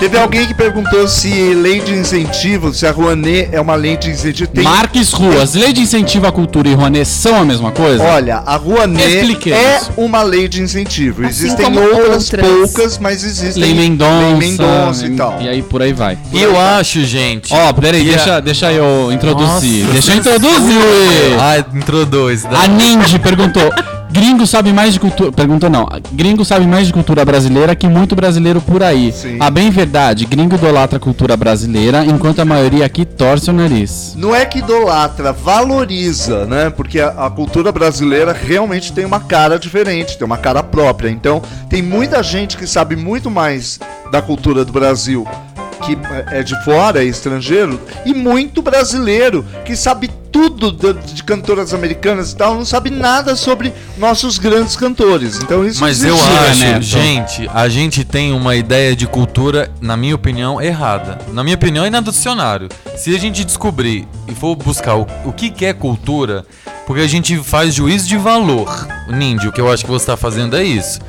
[0.00, 4.10] Teve alguém que perguntou se lei de incentivo, se a Rouanet é uma lei de
[4.10, 4.50] incentivo.
[4.50, 8.02] Tem- Marques Ruas, lei de incentivo à cultura e Rouanet são a mesma coisa?
[8.02, 11.24] Olha, a Rouanet é uma lei de incentivo.
[11.24, 12.46] Assim Existem outras, outras.
[12.72, 14.26] poucas, mas existem Lei Mendonça.
[14.26, 15.38] Lei Mendonça e tal.
[15.40, 16.18] E aí por aí vai.
[16.32, 17.52] E eu acho, gente...
[17.52, 19.82] Ó, peraí, que a- deixa, deixa eu introduzir.
[19.84, 20.78] Nossa, deixa eu introduzir.
[21.40, 22.44] Ah, introduz.
[22.46, 23.70] A Nindy perguntou:
[24.10, 25.30] Gringo sabe mais de cultura.
[25.30, 25.86] Perguntou não.
[26.12, 29.12] Gringo sabe mais de cultura brasileira que muito brasileiro por aí.
[29.12, 29.36] Sim.
[29.40, 34.14] A bem verdade, gringo idolatra a cultura brasileira, enquanto a maioria aqui torce o nariz.
[34.16, 36.70] Não é que idolatra, valoriza, né?
[36.70, 41.10] Porque a, a cultura brasileira realmente tem uma cara diferente, tem uma cara própria.
[41.10, 43.78] Então, tem muita gente que sabe muito mais
[44.10, 45.26] da cultura do Brasil
[45.80, 45.96] que
[46.30, 52.32] é de fora, é estrangeiro, e muito brasileiro que sabe tudo de, de cantoras americanas
[52.32, 55.40] e tal, não sabe nada sobre nossos grandes cantores.
[55.42, 56.82] Então isso Mas eu acho, Neto.
[56.82, 61.18] gente, a gente tem uma ideia de cultura, na minha opinião, errada.
[61.32, 62.68] Na minha opinião e na do dicionário.
[62.96, 66.44] Se a gente descobrir e for buscar o, o que, que é cultura,
[66.86, 68.86] porque a gente faz juízo de valor.
[69.08, 71.00] Nindy, o que eu acho que você está fazendo é isso.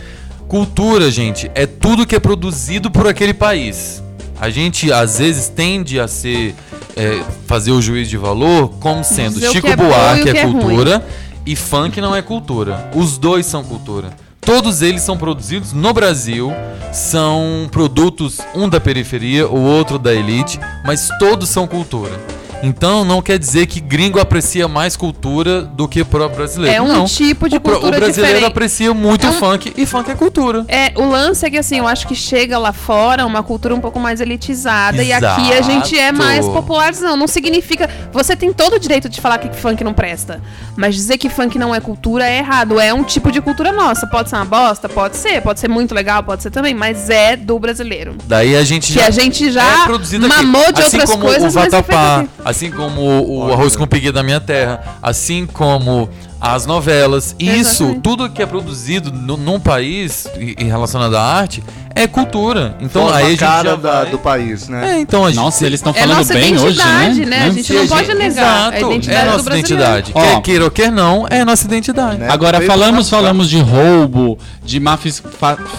[0.47, 4.01] Cultura, gente, é tudo que é produzido por aquele país.
[4.39, 6.56] A gente, às vezes, tende a ser.
[6.95, 10.41] é, fazer o juízo de valor como sendo Dizer Chico que é Buarque que é
[10.41, 10.60] é ruim.
[10.60, 11.06] cultura
[11.45, 12.89] e funk não é cultura.
[12.95, 14.10] Os dois são cultura.
[14.41, 16.52] Todos eles são produzidos no Brasil,
[16.91, 22.19] são produtos, um da periferia, o outro da elite, mas todos são cultura.
[22.61, 26.75] Então não quer dizer que gringo aprecia mais cultura do que o próprio brasileiro.
[26.75, 27.05] É um não.
[27.05, 28.45] tipo de o, cultura O brasileiro diferente.
[28.45, 30.65] aprecia muito É um- funk e funk é cultura.
[30.67, 33.79] É, o lance é que assim, eu acho que chega lá fora uma cultura um
[33.79, 36.17] pouco mais elitizada e aqui a gente é Exato.
[36.17, 37.15] mais popularzão.
[37.15, 37.89] Não significa.
[38.11, 40.41] Você tem todo o direito de falar que funk não presta.
[40.75, 42.79] Mas dizer que funk não é cultura é errado.
[42.79, 44.05] É um tipo de cultura nossa.
[44.07, 44.89] Pode ser uma bosta?
[44.89, 45.41] Pode ser.
[45.41, 46.73] Pode ser muito legal, pode ser também.
[46.73, 48.15] Mas é do brasileiro.
[48.25, 51.59] Daí a gente Que já a gente já é mamou de assim outras coisas, o
[51.59, 52.25] mas é vatapá.
[52.49, 56.09] Assim como o arroz com piguê da minha terra, assim como
[56.41, 57.35] as novelas.
[57.38, 58.01] Isso, Exatamente.
[58.01, 61.62] tudo que é produzido no, num país e, e relacionado à arte
[61.93, 62.77] é cultura.
[62.79, 64.93] Então Forma aí a a gente cara da- do país, né?
[64.95, 67.25] É, então a gente Nossa, eles estão É falando nossa bem hoje, né?
[67.25, 67.43] né?
[67.45, 68.27] A gente Se não pode negar.
[68.73, 70.12] Exato, a identidade é nossa identidade.
[70.15, 70.21] Ó.
[70.21, 72.19] Quer queira ou quer não, é a nossa identidade.
[72.19, 72.27] Né?
[72.29, 74.97] Agora falamos, falamos de roubo, de má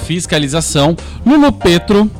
[0.06, 0.96] fiscalização.
[1.24, 2.10] Lulu Petro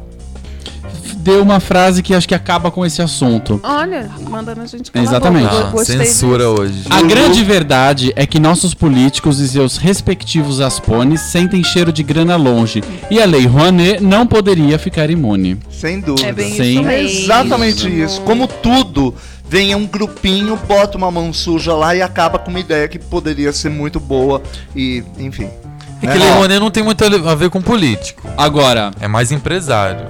[1.20, 3.61] deu uma frase que acho que acaba com esse assunto.
[3.62, 5.48] Olha, mandando a gente calar a Exatamente.
[5.48, 6.61] Ah, censura disso.
[6.61, 6.85] hoje.
[6.90, 12.37] A grande verdade é que nossos políticos e seus respectivos aspones sentem cheiro de grana
[12.37, 12.83] longe.
[13.11, 15.59] E a lei Rouanet não poderia ficar imune.
[15.70, 16.28] Sem dúvida.
[16.28, 17.20] É bem isso É mesmo.
[17.20, 18.20] exatamente isso.
[18.22, 19.14] Como tudo,
[19.48, 23.52] vem um grupinho, bota uma mão suja lá e acaba com uma ideia que poderia
[23.52, 24.42] ser muito boa
[24.74, 25.48] e, enfim.
[26.02, 26.12] É né?
[26.14, 28.26] que Lei Rouanet não tem muito a ver com político.
[28.37, 30.06] Agora, É mais empresário.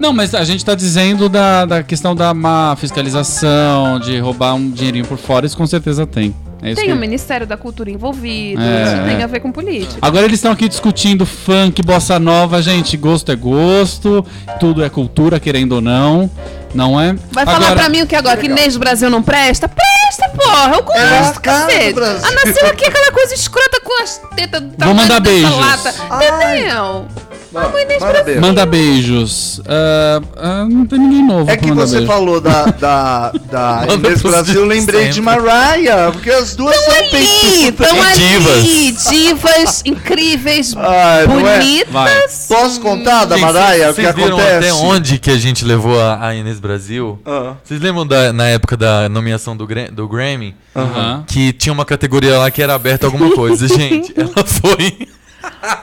[0.00, 4.70] Não, mas a gente tá dizendo da, da questão da má fiscalização, de roubar um
[4.70, 6.34] dinheirinho por fora, isso com certeza tem.
[6.62, 9.22] É isso Tem que- o Ministério da Cultura envolvido, É, isso tem é.
[9.24, 9.96] a ver com política.
[10.02, 14.24] Agora eles estão aqui discutindo funk, bossa nova, gente, gosto é gosto,
[14.58, 16.30] tudo é cultura, querendo ou não,
[16.74, 17.14] não é?
[17.32, 18.36] Vai falar Agora- pra mim o que agora?
[18.36, 19.68] Que Inês do Brasil não presta?
[19.70, 20.76] Presta, porra!
[20.76, 21.92] Eu É a do cacete.
[21.94, 22.28] Brasil.
[22.28, 25.56] Ah, nasceu aqui aquela coisa escrota com as tetas do tamanho mandar beijos.
[25.56, 25.94] lata.
[26.16, 27.06] Entendeu?
[27.52, 28.40] Mano, Inês manda beijo.
[28.40, 29.60] Manda beijos.
[29.66, 32.06] Ah, ah, não tem ninguém novo É que você beijo.
[32.12, 35.20] falou da, da, da Inês Brasil, eu lembrei de sempre.
[35.22, 39.08] Mariah, porque as duas são Ali, tão ali, divas.
[39.10, 41.26] divas incríveis, Ai, é?
[41.26, 41.92] bonitas.
[41.92, 42.28] Vai.
[42.48, 44.56] Posso contar da Mariah, o vocês que acontece?
[44.56, 47.18] até onde que a gente levou a, a Inês Brasil?
[47.26, 50.54] Ah, Vocês lembram da, na época da nomeação do, do Grammy?
[50.74, 51.24] Aham.
[51.26, 53.66] Que tinha uma categoria lá que era aberta a alguma coisa.
[53.68, 55.08] Gente, ela foi.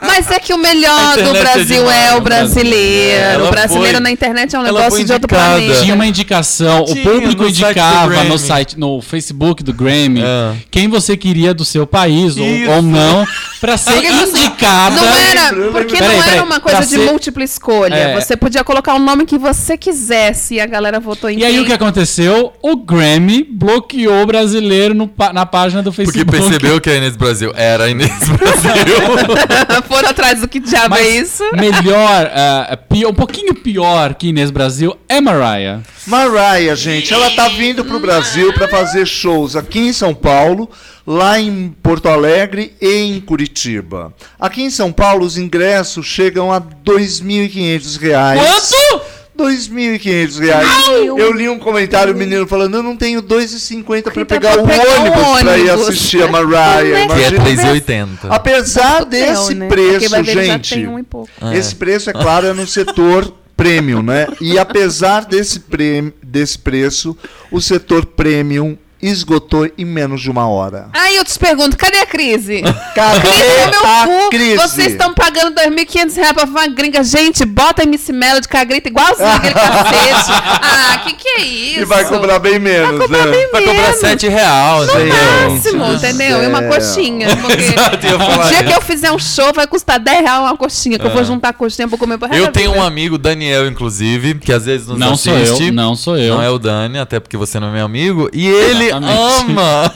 [0.02, 2.20] Mas é que o melhor do é Brasil demais, é o né?
[2.20, 3.20] brasileiro.
[3.22, 5.80] Ela o brasileiro foi- na internet é um negócio de outro planeta.
[5.80, 8.38] Tinha uma indicação, Tinha, o público no site indicava no Grammy.
[8.38, 10.54] site, no Facebook do Grammy, Ah.
[10.70, 13.26] quem você queria do seu país ou, ou não,
[13.60, 14.96] pra ser Porque indicada.
[14.96, 17.94] Não era, porque não Peraí, peraí, era uma coisa de ser- múltipla escolha.
[17.94, 18.20] É.
[18.20, 21.52] Você podia colocar o nome que você quisesse e a galera votou em E aí
[21.54, 21.62] quem.
[21.62, 22.52] o que aconteceu?
[22.62, 26.30] O Grammy bloqueou o brasileiro no na página do Porque Facebook.
[26.30, 29.38] percebeu que a Inês Brasil era a Inês Brasil.
[29.88, 31.44] Foram atrás do que diabo Mas é isso.
[31.56, 35.80] melhor, ah, pior- um pouquinho pior que Inês Brasil é Mariah.
[36.06, 40.70] Mariah, gente, ela tá vindo pro Brasil para fazer shows aqui em São Paulo,
[41.06, 44.12] lá em Porto Alegre e em Curitiba.
[44.38, 48.40] Aqui em São Paulo, os ingressos chegam a 2.500 reais.
[48.40, 49.02] Quanto?
[49.38, 50.68] 2.500 reais.
[51.16, 54.62] Eu li um comentário, o menino falando, eu não tenho 2,50 pra Então, pegar pra
[54.62, 55.88] o pegar o ônibus pra ir ônibus.
[55.88, 56.80] assistir a Mariah.
[56.80, 57.44] É Que é Imagina.
[57.72, 58.08] 3,80.
[58.28, 59.68] Apesar Hotel, desse né?
[59.68, 61.30] Preço, gente, um pouco.
[61.54, 64.26] esse preço, é claro, é no setor premium, né?
[64.40, 67.16] E apesar desse, prêmio, desse preço,
[67.50, 70.88] o setor premium esgotou em menos de uma hora.
[70.92, 72.62] Aí eu te pergunto, cadê a crise?
[72.94, 74.30] Cadê Crise no meu a cu.
[74.30, 74.56] crise?
[74.56, 77.02] Vocês estão pagando 2.500 reais pra uma gringa.
[77.04, 80.32] Gente, bota MC Melody que a grita igualzinho aquele cacete.
[80.62, 81.80] Ah, que que é isso?
[81.80, 83.30] E vai cobrar bem menos, cobrar né?
[83.32, 84.00] bem Vai cobrar menos.
[84.00, 85.12] 7 real, No gente.
[85.52, 86.42] máximo, entendeu?
[86.42, 86.68] E uma É.
[86.68, 87.36] coxinha.
[87.36, 88.64] Porque Exato, o dia isso.
[88.64, 91.50] que eu fizer um show vai custar 10 reais uma coxinha, que eu vou juntar
[91.50, 94.98] a coxinha, vou comer pra Eu tenho um amigo, Daniel, inclusive, que às vezes nos
[94.98, 95.70] Não sou eu, assiste.
[95.70, 96.34] não sou eu.
[96.34, 98.28] Não é o Dani, até porque você não é meu amigo.
[98.32, 99.50] E ele Exatamente.
[99.50, 99.94] ama.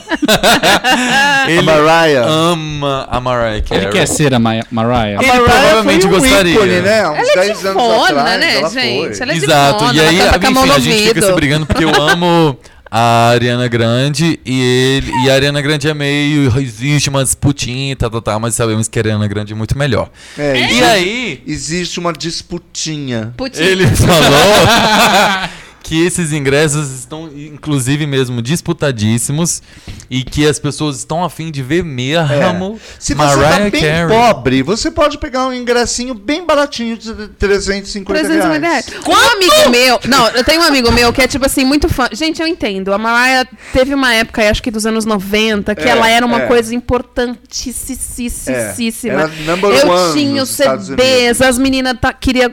[1.47, 2.25] ele A Mariah.
[2.27, 3.83] ama a Mariah Carey.
[3.85, 5.19] Ele quer ser a Ma Mariah?
[5.21, 6.53] Ele Mariah provavelmente foi um gostaria.
[6.53, 7.09] ícone, né?
[7.09, 8.81] Uns Ela é 10 de anos fona, atrás, né, ela gente?
[9.17, 9.21] foi.
[9.21, 9.79] Ela é de Exato.
[9.79, 12.57] fona, e aí, a enfim, a gente fica se brigando porque eu amo
[12.95, 15.11] a Ariana Grande e ele.
[15.25, 16.53] E a Ariana Grande é meio.
[16.59, 20.09] Existe uma disputinha, tá, tá, tá, mas sabemos que a Ariana Grande é muito melhor.
[20.37, 23.33] É, E existe- aí, Existe uma disputinha.
[23.35, 23.65] Putinha.
[23.67, 24.13] ele falou
[25.83, 29.61] que esses ingressos estão, inclusive, mesmo disputadíssimos
[30.09, 32.77] e que as pessoas estão afim de ver mesmo É.
[32.99, 34.17] Se você Mariah tá bem Carey.
[34.17, 38.85] pobre, você pode pegar um ingressinho bem baratinho de 350 350 reais.
[38.87, 39.07] reais.
[39.07, 39.99] Um amigo meu.
[40.07, 42.07] Não, eu tenho um amigo meu que é, tipo assim, muito fã.
[42.13, 42.93] Gente, eu entendo.
[42.93, 46.43] A Mariah teve uma época, acho que dos anos 90, que É, ela era uma
[46.43, 46.47] é.
[46.47, 49.29] coisa importantíssima.
[49.45, 52.51] Number eu one tinha os CDs, as meninas tá, queriam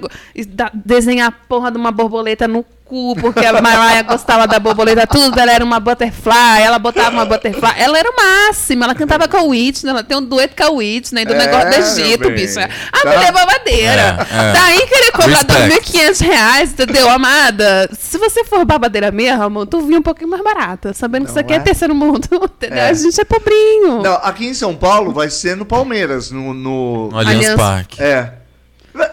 [0.48, 5.07] da- desenhar a porra de uma borboleta no cu, porque a Mariah gostava da borboleta,
[5.07, 7.72] tudo dela era uma butterfly, ela botava uma butterfly.
[7.78, 10.70] Ela era o máximo, ela cantava com a Whitney, ela tem um dueto com a
[10.72, 12.59] Whitney, do É, negócio do Egito, bicho.
[12.59, 13.11] A Tá.
[13.11, 14.26] mulher babadeira.
[14.30, 14.53] É, é.
[14.53, 15.93] Daí querer cobrar Respect.
[15.93, 17.88] 2.500 reais, entendeu, amada?
[17.97, 21.43] Se você for babadeira mesmo, tu vinha um pouquinho mais barata, sabendo que isso Não
[21.45, 21.61] aqui é, é?
[21.61, 22.78] terceiro mundo, entendeu?
[22.78, 22.88] É.
[22.91, 24.03] A gente é pobrinho.
[24.03, 26.53] Não, aqui em São Paulo vai ser no Palmeiras, no.
[26.53, 27.55] no- Allianz.
[27.55, 28.03] Parque.
[28.03, 28.39] É.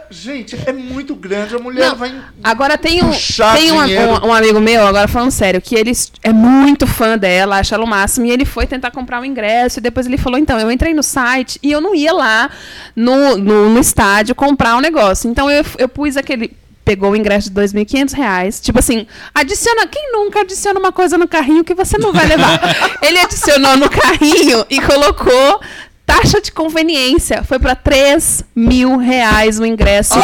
[0.10, 1.56] Gente, é muito grande.
[1.56, 2.14] A mulher Não, vai.
[2.44, 3.12] Agora tem um,
[3.58, 5.92] tem um, um- um amigo meu, agora falando sério, que ele
[6.24, 9.80] é muito fã dela, acha ela o máximo, e ele foi tentar comprar um ingresso,
[9.80, 12.50] e depois ele falou, então, eu entrei no site e eu não ia lá
[12.96, 15.30] no, no, no estádio comprar um negócio.
[15.30, 16.56] Então eu, eu pus aquele.
[16.86, 18.62] Pegou o ingresso de 2.500 reais.
[18.62, 19.86] Tipo assim, adiciona.
[19.88, 22.62] Quem nunca adiciona uma coisa no carrinho que você não vai levar?
[23.04, 25.60] ele adicionou no carrinho e colocou
[26.08, 27.44] taxa de conveniência.
[27.44, 30.16] Foi para 3 mil reais o ingresso.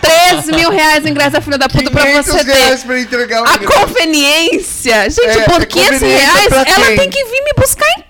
[0.00, 2.52] 3 mil reais o ingresso da filha da puta 500 você ter.
[2.52, 3.72] reais pra entregar o A ingresso.
[3.80, 5.10] conveniência.
[5.10, 8.02] Gente, É, por é 500 conveniência reais, ela tem que vir me buscar em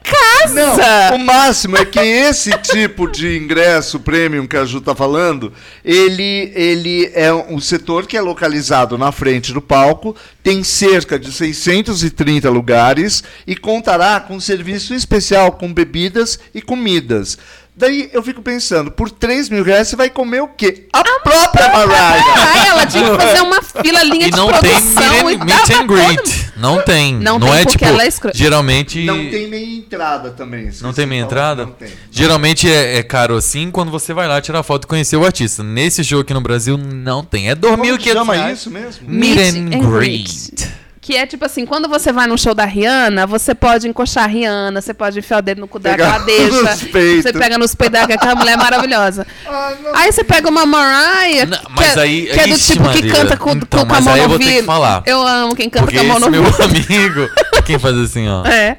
[0.55, 1.15] Não, casa.
[1.15, 5.53] o máximo é que esse tipo de ingresso premium que a Ju tá falando,
[5.85, 11.31] ele, ele é um setor que é localizado na frente do palco, tem cerca de
[11.31, 17.39] 630 lugares e contará com serviço especial com bebidas e comidas.
[17.75, 20.89] Daí eu fico pensando, por 3 mil reais você vai comer o quê?
[20.93, 22.67] A própria Mariah!
[22.69, 25.71] Ela tinha que fazer uma fila, linha E de não tem produção meet, e meet
[25.71, 26.53] and greet.
[26.57, 27.15] Não tem.
[27.15, 27.85] Não Não, tem é porque tipo.
[27.87, 29.03] ela é escro- Geralmente.
[29.05, 30.71] Não tem meia entrada também.
[30.83, 31.65] Não tem meia entrada?
[31.65, 31.89] Não tem.
[32.11, 35.63] Geralmente é, é caro assim quando você vai lá tirar foto e conhecer o artista.
[35.63, 37.49] Nesse show aqui no Brasil não tem.
[37.51, 39.09] É Como que 2.500 chama isso mesmo?
[39.09, 40.69] Meet and greet.
[41.03, 44.27] Que é tipo assim, quando você vai no show da Rihanna, você pode encoxar a
[44.29, 45.89] Rihanna, você pode enfiar o dedo no cu que
[46.49, 47.25] nos peitos.
[47.25, 49.27] Você pega nos peitos dela, que aquela mulher é maravilhosa.
[49.45, 49.73] Ah.
[49.95, 52.89] Aí você pega uma Mariah, Não, que, mas é, aí- que é do ixi, tipo
[52.91, 53.13] que Maria.
[53.13, 54.73] canta com, Então, com, com a mão no que ouvido.
[55.05, 56.63] Eu amo quem canta Porque com a mão esse no meu ouvido.
[56.65, 57.29] amigo.
[57.67, 58.45] Quem faz assim, ó?
[58.45, 58.77] É.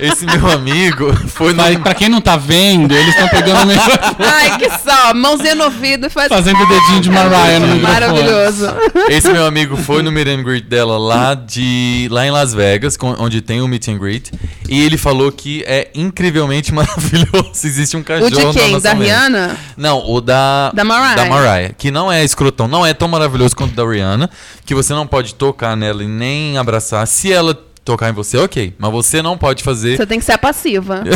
[0.00, 1.62] Esse meu amigo foi no.
[1.62, 5.54] Mas pra quem não tá vendo, eles estão pegando o microfone, Ai, que só, mãozinha
[5.54, 6.28] no ouvido e faz.
[6.28, 7.82] fazendo o dedinho de Mariah no microfone.
[7.92, 8.74] Maravilhoso.
[9.10, 11.13] Esse meu amigo foi no meet and greet dela lá
[11.46, 14.30] de lá em Las Vegas, onde tem o meet and greet,
[14.68, 17.50] e ele falou que é incrivelmente maravilhoso.
[17.64, 18.80] Existe um O cachorro de no quem?
[18.80, 18.92] Da.
[18.92, 19.56] Rihanna?
[19.76, 21.14] Não, o da Da Mariah.
[21.16, 24.28] da Mariah, que não é escrotão, não é tão maravilhoso quanto o da Rihanna,
[24.64, 27.06] que você não pode tocar nela e nem abraçar.
[27.06, 29.96] Se ela tocar em você, ok, mas você não pode fazer.
[29.96, 31.02] Você tem que ser a passiva.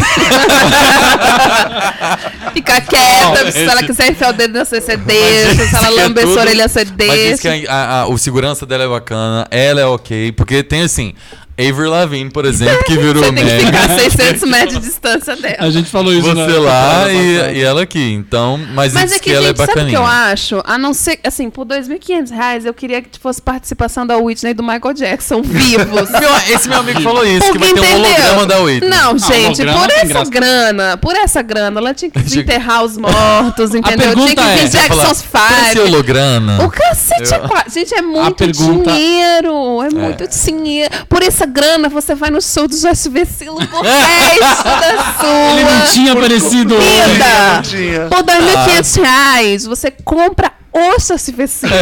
[2.53, 5.63] Ficar quieta, Não, se ela quiser enfiar o dedo, você Mas deixa.
[5.63, 8.07] esse Se ela é lamber sua tudo- orelha, você Mas diz que a, a- a-
[8.09, 11.15] o segurança dela é bacana, ela é ok, porque tem assim.
[11.59, 15.57] Avril Lavigne, por exemplo, que virou Você tem que ficar 600 metros de distância dela.
[15.59, 18.13] A gente falou isso Você na- lá na e, e ela aqui.
[18.13, 19.99] Então, mas, Mas é que, que, ela é gente, sabe o que bacaninha.
[19.99, 20.63] eu acho?
[20.65, 24.55] A não ser, assim, por 2.500 reais, eu queria que fosse participação da Whitney e
[24.55, 26.09] do Michael Jackson vivos.
[26.49, 28.11] Esse meu amigo falou isso, que Porque, vai ter um entendeu?
[28.13, 28.89] holograma da Whitney.
[28.91, 30.31] Não, gente, holograma por essa graça.
[30.31, 34.15] grana, por essa grana, ela tinha que desenterrar os mortos, entendeu?
[34.15, 35.81] Tinha que é, vir Falar, Jackson's "Por esse Five.
[35.81, 36.65] holograma.
[36.65, 39.83] O cacete é Eu- qua- Gente, é muito pergunta- dinheiro.
[39.83, 40.91] É muito dinheiro.
[41.09, 45.51] Por essa grana, você vai no show do Josh Vecilo por resto da sua.
[45.53, 47.63] Ele não tinha aparecido vida.
[47.63, 48.07] Tinha.
[48.09, 51.73] Por 2.500 reais, você compra o Josh Vecilo.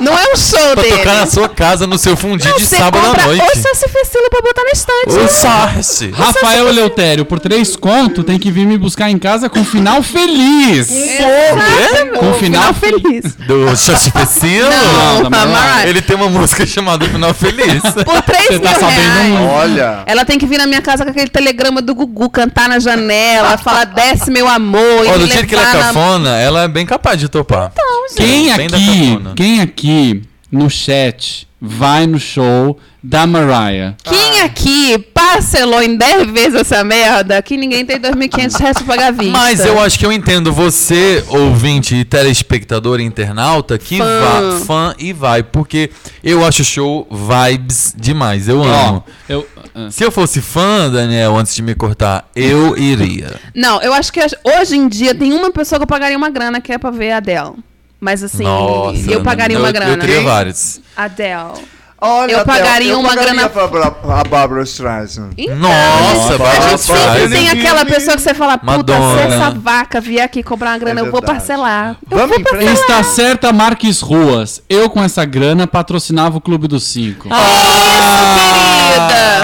[0.00, 0.96] Não é um show Pra dele.
[0.98, 3.42] tocar na sua casa no seu fundi de sábado à noite.
[3.42, 5.16] o Josh Vecilo pra botar na estante.
[5.18, 6.10] O Sarce.
[6.10, 10.90] Rafael Eleutério, por três conto, tem que vir me buscar em casa com final feliz.
[10.90, 12.18] Exatamente.
[12.18, 13.34] Com final feliz.
[13.46, 14.68] Do Xoxi Pecilo?
[14.70, 15.50] Não, da Mariah.
[15.60, 15.88] Mariah.
[15.88, 17.82] Ele tem uma música chamada Final Feliz.
[18.04, 19.28] Por 3 Você mil tá sabendo reais.
[19.28, 19.52] muito.
[19.52, 20.02] Olha.
[20.06, 23.56] Ela tem que vir na minha casa com aquele telegrama do Gugu, cantar na janela,
[23.58, 25.04] falar desce meu amor.
[25.04, 27.28] e Ó, do jeito que ela é levar na- cafona, ela é bem capaz de
[27.28, 27.72] topar.
[28.16, 33.94] Quem Bem da aqui, quem aqui no chat vai no show da Mariah?
[34.02, 39.12] Quem aqui parcelou em 10 vezes essa merda que ninguém tem 2.500 reais pra pagar
[39.12, 39.32] vista?
[39.32, 44.04] Mas eu acho que eu entendo você, ouvinte e telespectador e internauta, que Fã.
[44.04, 45.90] vá, fã e vai, porque
[46.22, 48.48] eu acho o show vibes demais.
[48.48, 49.04] Eu amo.
[49.28, 49.90] eu, ah.
[49.90, 53.36] Se eu fosse fã, Daniel, antes de me cortar, eu iria.
[53.54, 56.60] Não, eu acho que hoje em dia tem uma pessoa que eu pagaria uma grana
[56.60, 57.52] que é pra ver a Adele.
[58.00, 59.92] Mas assim, Nossa, eu pagaria eu, uma grana.
[59.92, 60.80] Eu teria vários.
[60.96, 61.80] Adele.
[62.02, 65.32] Olha, Eu pagaria Theo, uma pagaria grana- pra, pra, a Barbara Streisand.
[65.36, 67.28] Então, Nossa, a Barbara Streisand.
[67.30, 69.18] tem aquela pessoa que você fala, puta, Madonna.
[69.18, 71.96] se essa vaca vier aqui cobrar uma grana, É eu vou parcelar.
[72.10, 72.72] Eu Vamos vou parcelar.
[72.72, 74.62] Está certa Marques Ruas.
[74.66, 77.28] Eu com essa grana patrocinava o Clube dos Cinco.
[77.28, 77.44] Querida,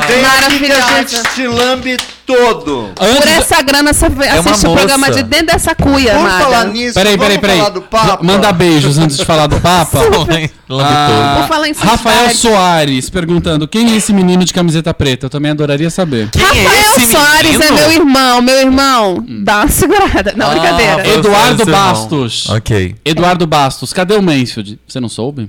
[0.07, 1.09] Vem aqui que a maravilhosa.
[1.09, 1.96] gente te lambe
[2.27, 2.91] todo.
[2.95, 6.45] Por Antes, essa grana, você É assiste o programa de dentro dessa cuia, Por amada.
[6.45, 7.59] falar nisso, Peraí, peraí, peraí.
[7.59, 8.18] falar do Papa.
[8.22, 10.01] Manda beijos antes de falar do Papa.
[10.68, 12.31] Ah, Por falar em Rafael.
[12.31, 15.27] Soares perguntando: quem é esse menino de camiseta preta?
[15.27, 16.29] Eu também adoraria saber.
[16.31, 17.74] Quem é Rafael esse Soares é menino?
[17.77, 19.24] meu irmão, meu irmão.
[19.45, 20.35] Dá uma segurada.
[20.37, 21.09] Não, Ah, brincadeira.
[21.09, 21.81] Eduardo irmão.
[21.81, 22.49] Bastos.
[22.51, 22.97] Ok.
[23.05, 24.81] Eduardo Bastos, cadê o Mansfield?
[24.89, 25.49] Você não soube?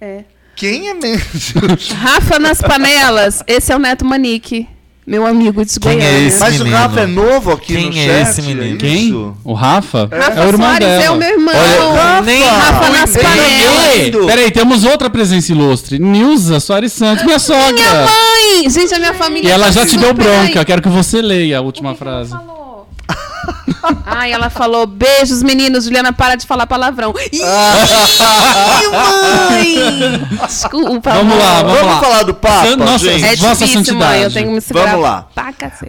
[0.00, 0.20] É.
[0.54, 1.22] Quem é mesmo?
[2.00, 3.42] Rafa nas panelas.
[3.48, 4.68] Esse é o Neto Manique,
[5.04, 6.38] meu amigo de Quem é esse?
[6.38, 6.70] Mas menino.
[6.76, 8.28] o Rafa é novo aqui Quem no é chat?
[8.30, 8.78] esse menino?
[8.78, 9.06] Quem?
[9.08, 9.36] isso?
[9.44, 10.08] O Rafa?
[10.12, 11.04] Rafa é o irmão Soares dela.
[11.04, 11.54] é o meu irmão.
[11.54, 14.26] Olha, nem Rafa nas panelas.
[14.26, 15.98] peraí, temos outra presença ilustre.
[15.98, 17.72] Nilza Soares Santos, minha sogra.
[17.72, 18.70] Minha mãe!
[18.70, 19.48] Gente, a minha família.
[19.48, 20.60] E ela tá já te deu bronca.
[20.60, 20.64] aí.
[20.64, 22.30] Quero que você leia a última frase.
[22.30, 22.81] Falou.
[24.06, 25.84] Ai, ela falou: beijos, meninos.
[25.84, 27.12] Juliana, para de falar palavrão.
[27.32, 27.40] Ih,
[28.90, 30.28] mãe!
[30.46, 31.10] Desculpa.
[31.12, 32.00] Vamos lá, Vamos, lá.
[32.00, 33.24] falar do Papa, San- Nossa, gente.
[33.24, 34.12] É Vossa difícil, Santidade.
[34.12, 34.22] mãe.
[34.22, 35.28] Eu tenho que me segurar Vamos lá.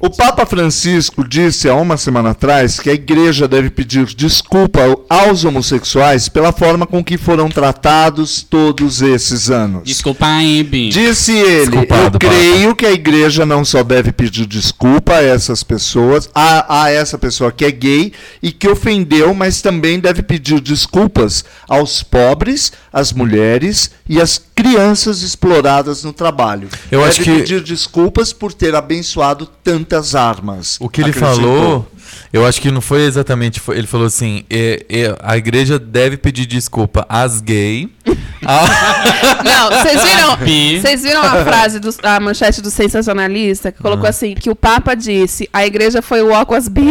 [0.02, 5.44] O Papa Francisco disse há uma semana atrás que a igreja deve pedir desculpa aos
[5.46, 9.84] homossexuais pela forma com que foram tratados todos esses anos.
[9.84, 10.90] Desculpa aí, Bi.
[10.90, 12.20] Disse ele, Desculpado, eu Papa.
[12.20, 17.18] creio que a igreja não só deve pedir desculpa a essas pessoas, a, a essa
[17.18, 23.12] pessoa que é gay e que ofendeu, mas também deve pedir desculpas aos pobres, às
[23.12, 26.70] mulheres e às crianças exploradas no trabalho.
[26.92, 30.78] Eu deve acho que- pedir desculpas por ter abençoado tantas armas.
[30.80, 31.42] O que ele acrescentou.
[31.42, 31.92] falou,
[32.32, 33.62] eu acho que não foi exatamente.
[33.70, 34.44] ele falou assim:
[35.22, 37.90] a igreja deve pedir desculpa às gay.
[38.46, 40.38] A- Não, vocês viram?
[40.82, 43.84] Vocês viram a frase do, a manchete do sensacionalista que Ah.
[43.84, 46.82] colocou assim que o Papa disse: a igreja foi o walk as bi.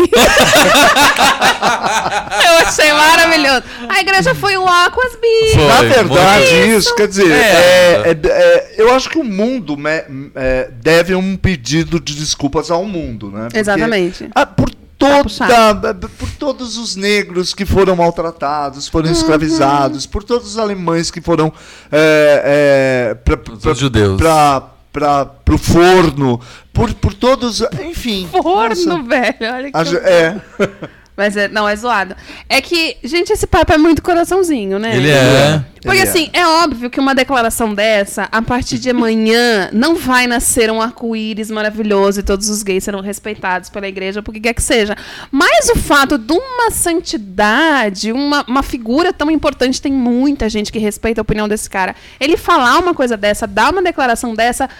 [2.44, 3.62] Eu achei maravilhoso.
[3.88, 5.52] A igreja foi o walk as bi.
[5.54, 6.78] Foi, Na verdade, muito.
[6.78, 7.34] isso, quer dizer, É.
[7.36, 12.70] é, é- é- eu acho que o mundo me- é, deve um pedido de desculpas
[12.70, 13.42] ao mundo, né?
[13.44, 14.28] Porque- Exatamente.
[14.34, 14.70] Ah, por.
[15.02, 19.12] Toda, por todos os negros que foram maltratados, foram Uhum.
[19.12, 21.52] escravizados, por todos os alemães que foram
[21.90, 24.16] é, é, pra- pra- Os judeus.
[24.16, 26.40] pra- pra- pro forno,
[26.72, 28.28] por, por todos, enfim.
[28.30, 29.36] Forno, nossa, velho.
[29.54, 30.40] Olha que a é.
[31.16, 32.16] Mas é, não, é zoado.
[32.48, 34.96] É que, gente, esse papo é muito coraçãozinho, né?
[34.96, 35.62] Ele é.
[35.82, 36.08] Porque Ele é.
[36.08, 40.80] assim, é óbvio que uma declaração dessa, a partir de amanhã, não vai nascer um
[40.80, 44.96] arco-íris maravilhoso e todos os gays serão respeitados pela igreja, porque quer que seja.
[45.30, 50.78] Mas o fato de uma santidade, uma, uma figura tão importante, tem muita gente que
[50.78, 51.94] respeita a opinião desse cara.
[52.18, 54.70] Ele falar uma coisa dessa, dar uma declaração dessa,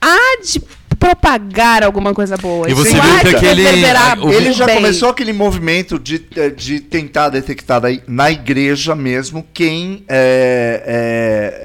[0.00, 0.62] há de
[1.00, 2.70] propagar alguma coisa boa.
[2.70, 4.76] E você viu que aquele- Ele já bem.
[4.76, 10.82] começou aquele movimento de, eh, de tentar detectar aí na igreja mesmo quem é,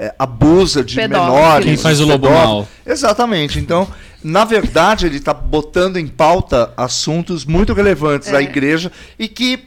[0.07, 1.33] é, abusa de Pedófilo.
[1.35, 1.65] menores.
[1.65, 2.67] Quem faz o lobo mal.
[2.85, 3.59] Exatamente.
[3.59, 3.85] Então,
[4.23, 8.31] na verdade, ele está botando em pauta assuntos muito relevantes É.
[8.41, 9.59] igreja e que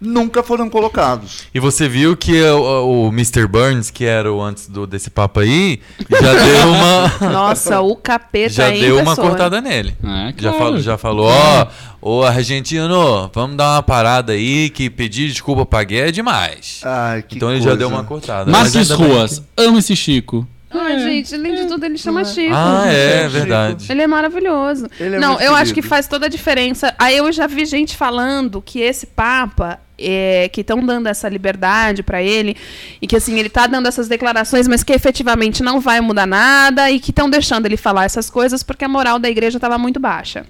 [0.00, 1.44] nunca foram colocados.
[1.54, 3.46] E você viu que o, o Mr.
[3.46, 5.80] Burns, que era o antes do, desse papo aí,
[6.10, 7.30] já deu uma.
[7.32, 9.28] Nossa, o capeta já em deu uma pessoa.
[9.28, 9.96] cortada nele.
[10.02, 11.66] É, Já, falou, já falou, ó,
[12.00, 16.80] ô argentino, vamos dar uma parada aí que pedir desculpa pra Gué é demais.
[16.84, 18.50] Ai, que então ele já deu uma cortada.
[18.50, 20.46] Mas Marques ainda bem Ruas, amo esse Chico.
[20.70, 22.52] Ai, gente, além de tudo, ele chama Chico.
[22.52, 23.90] Ah, é verdade.
[23.90, 24.88] Ele é maravilhoso.
[24.98, 25.88] Ele é não, muito eu acho que querido.
[25.88, 26.94] faz toda a diferença.
[26.98, 32.02] Aí eu já vi gente falando que esse Papa, é, que estão dando essa liberdade
[32.02, 32.56] pra ele,
[33.00, 36.90] e que assim, ele tá dando essas declarações, mas que efetivamente não vai mudar nada,
[36.90, 40.00] e que estão deixando ele falar essas coisas porque a moral da igreja tava muito
[40.00, 40.44] baixa.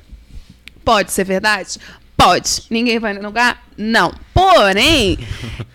[0.83, 1.79] Pode ser verdade?
[2.17, 2.63] Pode.
[2.71, 3.59] Ninguém vai negar?
[3.77, 4.13] Não.
[4.33, 5.19] Porém,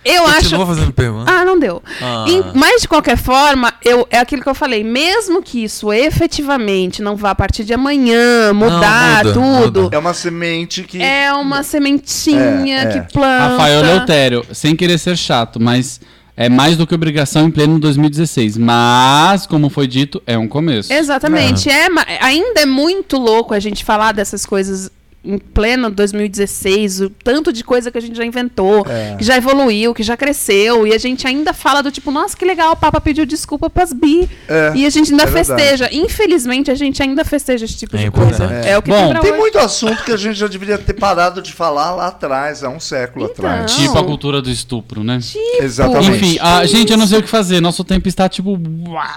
[0.03, 0.41] eu acho.
[0.43, 1.31] Continua fazendo pergunta.
[1.31, 1.83] Ah, não deu.
[2.01, 2.25] Ah.
[2.27, 4.83] Em- mas, de qualquer forma, eu, é aquilo que eu falei.
[4.83, 9.95] Mesmo que isso efetivamente não vá a partir de amanhã mudar muda, tudo, muda.
[9.95, 11.01] É uma semente que.
[11.01, 12.87] é uma sementinha É, é.
[13.01, 13.47] que planta.
[13.49, 16.01] Rafael Leutério, sem querer ser chato, mas
[16.35, 18.57] é mais do que obrigação em pleno 2016.
[18.57, 20.91] Mas, como foi dito, é um começo.
[20.91, 21.69] Exatamente.
[21.69, 24.89] É, ma- ainda é muito louco a gente falar dessas coisas
[25.24, 29.15] em pleno 2016, o tanto de coisa que a gente já inventou, É.
[29.17, 32.43] que já evoluiu, que já cresceu, e a gente ainda fala do tipo, nossa, que
[32.43, 34.28] legal, o Papa pediu desculpa pras bi.
[34.47, 35.61] É, e a gente ainda é verdade.
[35.61, 35.89] festeja.
[35.93, 38.45] Infelizmente, a gente ainda festeja esse tipo É de coisa.
[38.45, 39.39] É, o que Bom, tem pra Tem hoje.
[39.39, 42.80] muito assunto que a gente já deveria ter parado de falar lá atrás, há um
[42.80, 43.45] século Então.
[43.47, 43.76] atrás.
[43.76, 45.19] Tipo a cultura do estupro, né?
[45.59, 46.11] Exatamente.
[46.11, 47.61] Enfim, a, gente, eu não sei o que fazer.
[47.61, 48.57] Nosso tempo está tipo.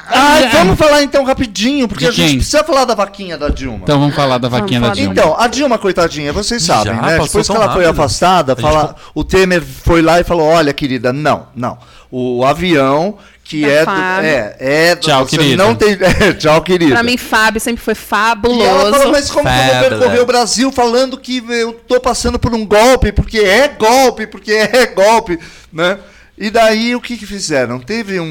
[0.08, 2.36] Ai, vamos falar então rapidinho, porque De a gente quem?
[2.38, 3.80] precisa falar da vaquinha da Dilma.
[3.82, 5.14] Então vamos falar da vaquinha Vamos da falar.
[5.14, 5.30] Dilma.
[5.32, 7.18] Então, a Dilma, coitadinha, vocês sabem, Já né?
[7.18, 8.00] Depois que ela foi rápido.
[8.02, 11.78] afastada, A gente fala, o Temer foi lá e falou: olha, querida, não, não.
[12.10, 13.84] O avião que Da é do.
[13.84, 14.28] Fábio.
[14.30, 15.62] É, é do- Tchau, você querida.
[15.64, 16.92] Não tem, é, tchau, querida.
[16.94, 19.12] Pra mim, Fábio sempre foi E ela falou, fabuloso.
[19.12, 22.64] mas como que eu vou percorrer o Brasil falando que eu tô passando por um
[22.66, 25.38] golpe, porque é golpe, porque é golpe,
[25.72, 25.98] né?
[26.36, 27.78] E daí o que que fizeram?
[27.78, 28.24] Teve um,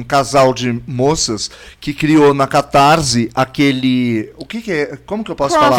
[0.00, 1.48] um casal de moças
[1.80, 4.32] que criou na Catarse aquele...
[4.36, 4.98] O que que é?
[5.06, 5.76] Como que eu posso falar?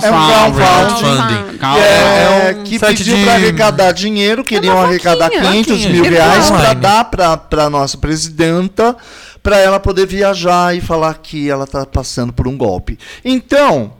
[0.00, 0.14] Crowdfunding.
[0.14, 1.58] É um crowdfunding.
[1.80, 5.42] É, É um que pediu de- para arrecadar dinheiro, queriam arrecadar vaquinha.
[5.50, 8.96] 500 Vaquinha, mil de reais para dar para para nossa presidenta,
[9.42, 12.98] para ela poder viajar e falar que ela está passando por um golpe.
[13.24, 13.94] Então,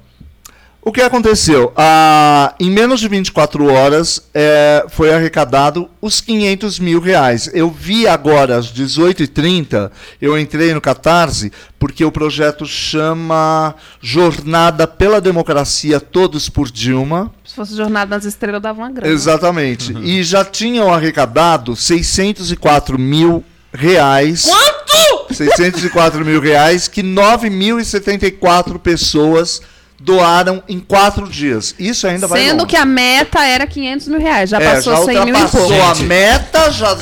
[0.84, 1.72] o que aconteceu?
[1.74, 7.50] Ah, em menos de 24 horas é, foi arrecadado os 500 mil reais.
[7.54, 15.22] Eu vi agora às 18h30, eu entrei no Catarse, porque o projeto chama Jornada pela
[15.22, 17.32] Democracia Todos por Dilma.
[17.42, 19.10] Se fosse Jornada nas Estrelas, dava uma grana.
[19.10, 19.96] Exatamente.
[20.02, 24.44] E já tinham arrecadado 604 mil reais.
[24.44, 25.34] Quanto?
[25.34, 29.62] 604 mil reais que 9.074 pessoas
[30.00, 31.74] doaram em quatro dias.
[31.78, 32.66] Isso ainda vai Sendo longe.
[32.66, 34.50] que a meta era 500 mil reais.
[34.50, 35.72] Já É, passou já 100 mil e pouco.
[35.72, 36.94] a meta, já...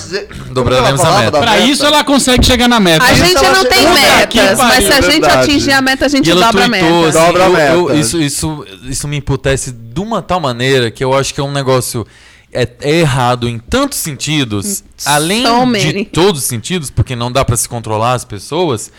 [0.53, 1.30] Dobraremos que ela a meta.
[1.32, 3.05] da Pra isso ela consegue chegar na meta.
[3.05, 5.51] A Isso gente não tem metas, que mas se a gente verdade.
[5.51, 6.86] atingir a meta, a gente E ela dobra a meta.
[6.86, 7.72] assim, Dobra a eu- meta.
[7.72, 11.45] eu- isso, isso, isso me emputece de uma tal maneira que eu acho que é
[11.45, 12.07] um negócio
[12.55, 17.43] é, é errado em tantos sentidos, além So de todos os sentidos, porque não dá
[17.47, 18.93] pra se controlar as pessoas.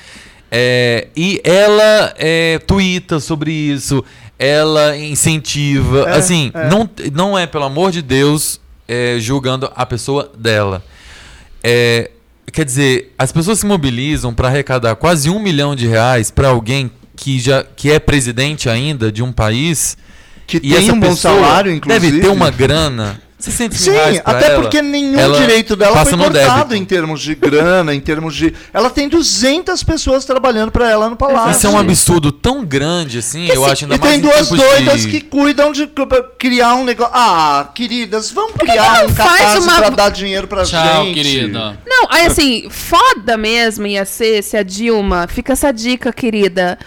[0.55, 4.05] É, e ela é, twitta sobre isso,
[4.37, 6.01] ela incentiva.
[6.07, 6.69] É, assim, é.
[6.69, 10.83] Não, não é, pelo amor de Deus, é, julgando a pessoa dela.
[11.63, 12.11] É,
[12.51, 16.91] quer dizer, as pessoas se mobilizam para arrecadar quase um milhão de reais para alguém
[17.15, 19.97] que já que é presidente ainda de um país
[20.45, 22.11] Que e tem um bom salário, inclusive.
[22.11, 23.19] deve ter uma grana.
[23.43, 26.75] 600 Sim, mil reais pra até ela, porque nenhum ela direito dela foi cortado débito.
[26.75, 28.53] em termos de grana, em termos de...
[28.73, 31.51] Ela tem 200 pessoas trabalhando para ela no palácio.
[31.51, 34.49] Isso é um absurdo tão grande assim, eu acho ainda E mais tem em duas
[34.49, 35.89] doidas de- que cuidam de
[36.39, 37.13] criar um negócio.
[37.15, 41.13] Ah, queridas, vamos criar um faz catarse uma- pra dar dinheiro pra Tchau, gente.
[41.15, 41.77] querida.
[41.85, 45.27] Não, aí assim, foda mesmo ia ser se a Dilma.
[45.27, 46.77] Fica essa dica, querida.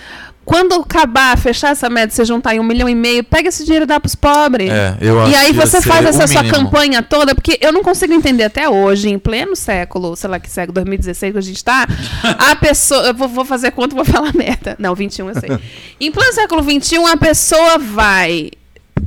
[0.46, 3.82] Quando acabar, fechar essa meta, você juntar em um milhão e meio, pega esse dinheiro
[3.82, 4.70] e dá pros pobres.
[4.70, 6.64] É, eu acho E aí você faz essa sua mínimo.
[6.64, 10.48] campanha toda, porque eu não consigo entender até hoje, em pleno século, sei lá que
[10.48, 11.84] século, 2016 que a gente tá,
[12.38, 13.08] a pessoa.
[13.08, 14.76] Eu vou, vou fazer conta, vou falar merda.
[14.78, 15.50] Não, 21 eu sei.
[16.00, 18.50] Em pleno século 21, a pessoa vai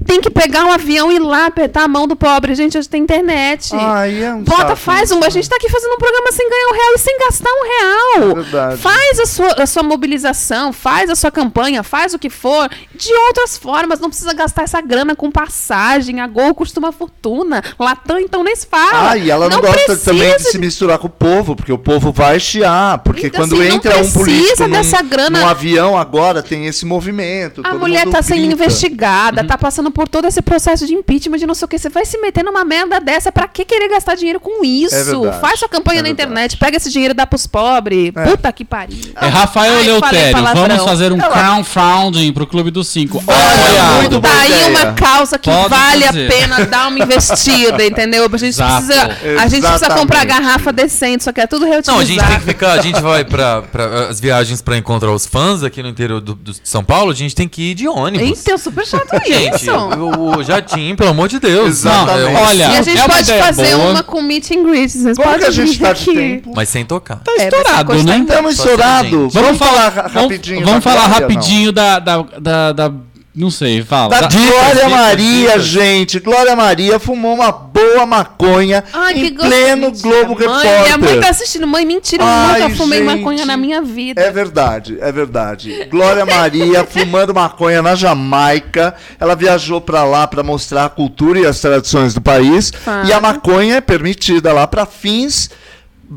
[0.09, 2.55] tem que pegar um avião e ir lá apertar a mão do pobre.
[2.55, 3.69] Gente, hoje tem internet.
[3.75, 5.23] Ai, é um Bota, faz um.
[5.23, 7.63] A gente tá aqui fazendo um programa sem ganhar um real e sem gastar um
[7.67, 8.31] real.
[8.31, 8.77] É verdade.
[8.81, 13.13] Faz a sua, a sua mobilização, faz a sua campanha, faz o que for, de
[13.27, 13.99] outras formas.
[13.99, 16.19] Não precisa gastar essa grana com passagem.
[16.21, 17.63] A Gol custa uma fortuna.
[17.77, 19.11] Latam, então, nem se fala.
[19.11, 21.77] Ah, e ela não, gosta precisa também de se misturar com o povo, porque o
[21.77, 22.97] povo vai chiar.
[22.97, 25.39] Porque Então, quando assim, não entra um político num, grana.
[25.39, 27.61] num avião agora, tem esse movimento.
[27.63, 29.47] A mulher mundo tá sendo investigada, Uhum.
[29.47, 31.77] tá passando por todo esse processo de impeachment, de não sei o que.
[31.79, 34.95] Você vai se meter numa merda dessa, pra que querer gastar dinheiro com isso?
[35.25, 36.29] É Faz sua campanha é na verdade.
[36.29, 38.11] internet, pega esse dinheiro e dá pros pobres.
[38.15, 38.25] É.
[38.25, 38.97] Puta que pariu.
[39.19, 40.67] É Rafael Ai, palavrão.
[40.67, 43.23] Vamos fazer um crowdfunding pro Clube dos Cinco.
[43.27, 44.69] Olha, Tá aí ideia.
[44.69, 46.25] uma causa que Pode vale fazer.
[46.25, 48.25] a pena dar uma investida, entendeu?
[48.31, 48.85] A gente, Exato.
[48.85, 51.97] precisa, a gente precisa comprar garrafa decente, só que é tudo reutilizado.
[51.97, 55.11] Não, a gente tem que ficar, a gente vai pra, pra as viagens pra encontrar
[55.11, 57.75] os fãs aqui no interior do, do- de São Paulo, a gente tem que ir
[57.75, 58.27] de ônibus.
[58.39, 59.71] Eita, é super chato Gente, isso.
[59.97, 61.67] O, o jatinho, pelo amor de Deus.
[61.69, 62.33] Exatamente.
[62.33, 63.89] Não, Olha, E a gente é pode fazer boa.
[63.91, 64.89] uma com meet and greet.
[64.91, 66.13] Vocês Como podem que a gente vir tá de aqui.
[66.15, 66.51] tempo?
[66.55, 67.17] Mas sem tocar.
[67.17, 68.17] Tá É, estourado, coisa né?
[68.19, 69.33] Estamos Só assim, estourados.
[69.33, 70.65] Vamos falar ra- vamos- rapidinho.
[70.65, 72.91] Vamos falar rapidinho da, da, da, da-
[73.39, 74.09] Não sei, fala.
[74.09, 76.19] Da Da- Glória Maria, gente.
[76.19, 79.49] Glória Maria fumou uma boa maconha Ai, em gostoso.
[79.49, 80.09] pleno Mentira.
[80.09, 80.81] Globo mãe, Repórter.
[80.83, 81.65] Minha mãe tá assistindo.
[81.65, 83.15] Mãe, mentira, eu Ai, nunca fumei gente.
[83.17, 84.21] maconha na minha vida.
[84.21, 85.85] É verdade, é verdade.
[85.89, 88.93] Glória Maria fumando maconha na Jamaica.
[89.17, 92.73] Ela viajou pra lá pra mostrar a cultura e as tradições do país.
[93.07, 95.49] E a maconha é permitida lá para fins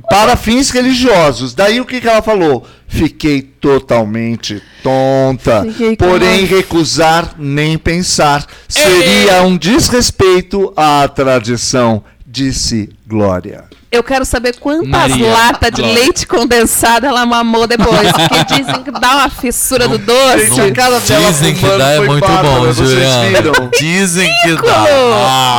[0.08, 1.54] para fins religiosos.
[1.54, 2.66] Daí o que, que ela falou?
[2.88, 5.62] Fiquei totalmente tonta.
[5.62, 13.64] Fiquei porém, uma- recusar nem pensar seria um desrespeito à tradição, disse Glória.
[13.90, 16.00] Eu quero saber quantas Maria, latas de Glória.
[16.00, 18.10] leite condensado ela mamou depois.
[18.12, 20.46] Porque dizem que dá uma fissura do doce.
[20.46, 23.28] Gente, a cara dela Dizem que dá é muito bom, vocês Juliana.
[23.42, 23.70] viram?
[23.78, 24.84] Dizem que dá.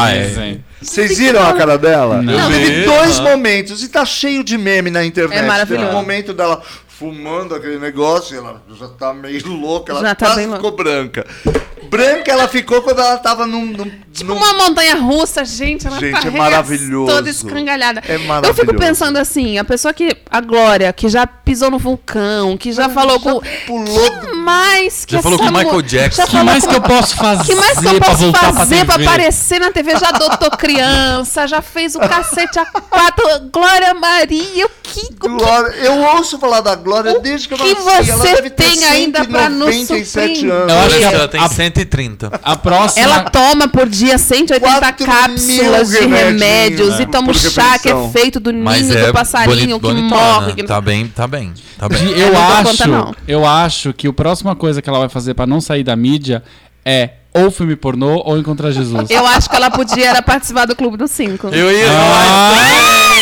[0.01, 0.27] Ai.
[0.27, 0.65] Dizem.
[0.83, 2.21] Vocês viram a cara dela?
[2.21, 2.51] Não.
[2.51, 2.85] Teve Vi.
[2.85, 5.39] dois momentos e tá cheio de meme na internet.
[5.39, 5.85] É maravilhoso.
[5.85, 10.15] Teve um momento dela fumando aquele negócio e ela já tá meio louca, ela Já
[10.15, 10.63] tá quase bem louca.
[10.63, 11.25] ficou branca.
[11.97, 13.65] Branca ela ficou quando ela tava num.
[13.65, 15.87] num, Tipo num- uma montanha russa, gente.
[15.87, 17.11] Ela Gente, tá é maravilhoso.
[17.11, 18.01] toda escangalhada.
[18.07, 18.73] É Eu fico maravilhoso.
[18.77, 20.15] pensando assim, a pessoa que.
[20.29, 23.41] A Glória, que já pisou no vulcão, que já falou com.
[23.65, 26.21] pulou Que mais que Já falou essa com o Michael Jackson.
[26.21, 28.31] Já O que mais com- que eu posso fazer que mais que eu pra posso
[28.31, 29.07] pra fazer pra TV?
[29.07, 29.97] aparecer na TV?
[29.97, 33.25] Já adotou criança, já fez o cacete a quatro.
[33.51, 34.99] Glória Maria, o que.
[35.01, 38.11] o que Glória, eu ouço falar da Glória desde que eu que nasci.
[38.11, 40.51] Ela você deve ter tem ainda pra nos 197 surpreender?
[40.51, 40.71] anos.
[40.73, 41.43] Eu acho que que ela tem a-
[41.83, 42.39] 130.
[42.43, 43.03] A próxima.
[43.05, 47.89] Ela toma por dia 180 Quatro cápsulas de remédios né, e toma um chá que
[47.89, 50.01] é feito do ninho Mas do é passarinho que bonitona.
[50.21, 50.53] morre.
[50.53, 51.53] que- Tá bem, tá bem.
[51.77, 51.99] Tá bem.
[52.11, 55.45] Eu eu acho, conta, eu acho que a próxima coisa que ela vai fazer pra
[55.45, 56.43] não sair da mídia
[56.85, 59.09] é ou filme pornô ou encontrar Jesus.
[59.09, 61.47] Eu acho que ela podia era participar do Clube dos Cinco.
[61.47, 61.87] Eu ia.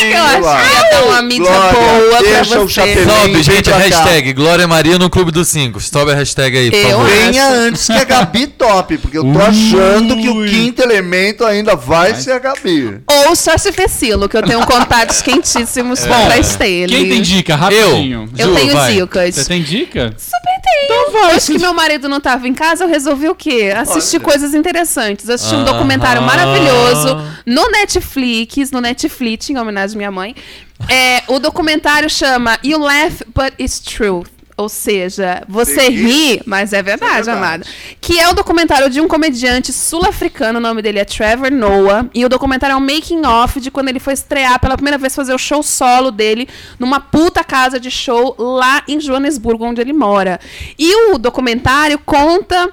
[0.06, 2.82] Eu acho que ia dar uma mídia Glória, boa pra deixa o você.
[3.04, 3.98] Sobe, Vem gente, a pra cá.
[3.98, 5.80] hashtag Glória Maria no Clube dos Cinco.
[5.80, 7.10] Sobe a hashtag aí, por Eu favor.
[7.10, 11.76] Venha antes que a Gabi top, porque eu tô achando que o quinto elemento ainda
[11.76, 13.02] vai ser a Gabi.
[13.28, 16.94] Ou só se Fecilo, que eu tenho contatos quentíssimos pra Estelle.
[16.96, 17.56] Quem tem dica?
[17.56, 18.30] Rapidinho.
[18.38, 18.94] Eu Ju, tenho vai.
[18.94, 19.36] dicas.
[19.36, 20.14] Você tem dica?
[20.18, 20.84] Super tenho.
[20.86, 21.36] Então vai.
[21.36, 23.74] Hoje que meu marido não tava em casa, eu resolvi o quê?
[23.76, 24.26] Assistir Olha.
[24.26, 25.30] coisas interessantes.
[25.30, 30.36] Assisti um documentário maravilhoso no Netflix, no Netflix, em homenagem à minha mãe.
[30.90, 34.24] É, o documentário chama You Laugh, But It's True.
[34.62, 37.30] Ou seja, você Tem ri, mas é verdade, verdade.
[37.38, 37.66] amada.
[38.00, 42.06] Que é o documentário de um comediante sul-africano, o nome dele é Trevor Noah.
[42.14, 45.16] E o documentário é um making off de quando ele foi estrear pela primeira vez
[45.16, 46.48] fazer o show solo dele
[46.78, 50.40] numa puta casa de show lá em Joanesburgo, onde ele mora.
[50.78, 52.70] E o documentário conta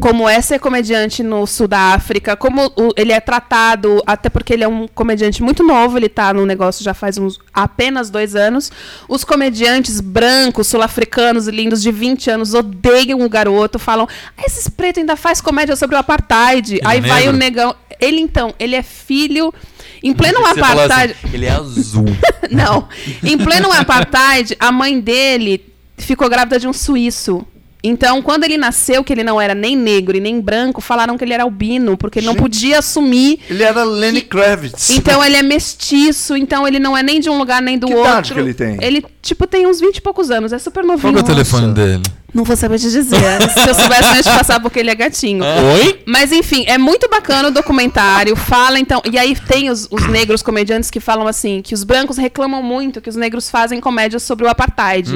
[0.00, 4.52] como é ser comediante no sul da África, como o- ele é tratado, até porque
[4.52, 8.36] ele é um comediante muito novo, ele tá no negócio já faz uns apenas dois
[8.36, 8.70] anos.
[9.08, 15.00] Os comediantes brancos, sul-africanos, lindos de 20 anos, odeiam o garoto, falam: ah, esses pretos
[15.00, 16.78] ainda faz comédia sobre o apartheid.
[16.84, 17.34] Aí vai negro?
[17.34, 17.74] o negão.
[18.00, 19.52] Ele então, ele é filho.
[20.00, 20.52] Em pleno falou
[20.84, 21.16] apartheid.
[21.24, 22.04] assim, ele é azul.
[22.52, 22.88] Não.
[23.24, 25.64] Em pleno apartheid, a mãe dele
[25.96, 27.44] ficou grávida de um suíço.
[27.88, 31.24] Então, quando ele nasceu, que ele não era nem negro e nem branco, falaram que
[31.24, 32.42] ele era albino, porque ele não Gente.
[32.42, 33.40] podia assumir.
[33.48, 34.90] Ele era Lenny Kravitz.
[34.90, 37.94] Então, ele é mestiço, então ele não é nem de um lugar nem do Que
[37.94, 38.10] outro.
[38.10, 38.76] idade que ele tem?
[38.80, 41.12] Ele, tipo, tem uns 20 e poucos anos, é super novinho.
[41.14, 42.02] Qual que é o telefone dele?
[42.34, 43.18] Não vou saber te dizer.
[43.52, 45.42] Se eu soubesse, ia te passar porque ele é gatinho.
[45.44, 46.02] Oi?
[46.06, 48.36] Mas enfim, é muito bacana o documentário.
[48.36, 49.00] Fala então.
[49.10, 53.00] E aí tem os, os negros comediantes que falam assim: que os brancos reclamam muito
[53.00, 55.12] que os negros fazem comédia sobre o apartheid.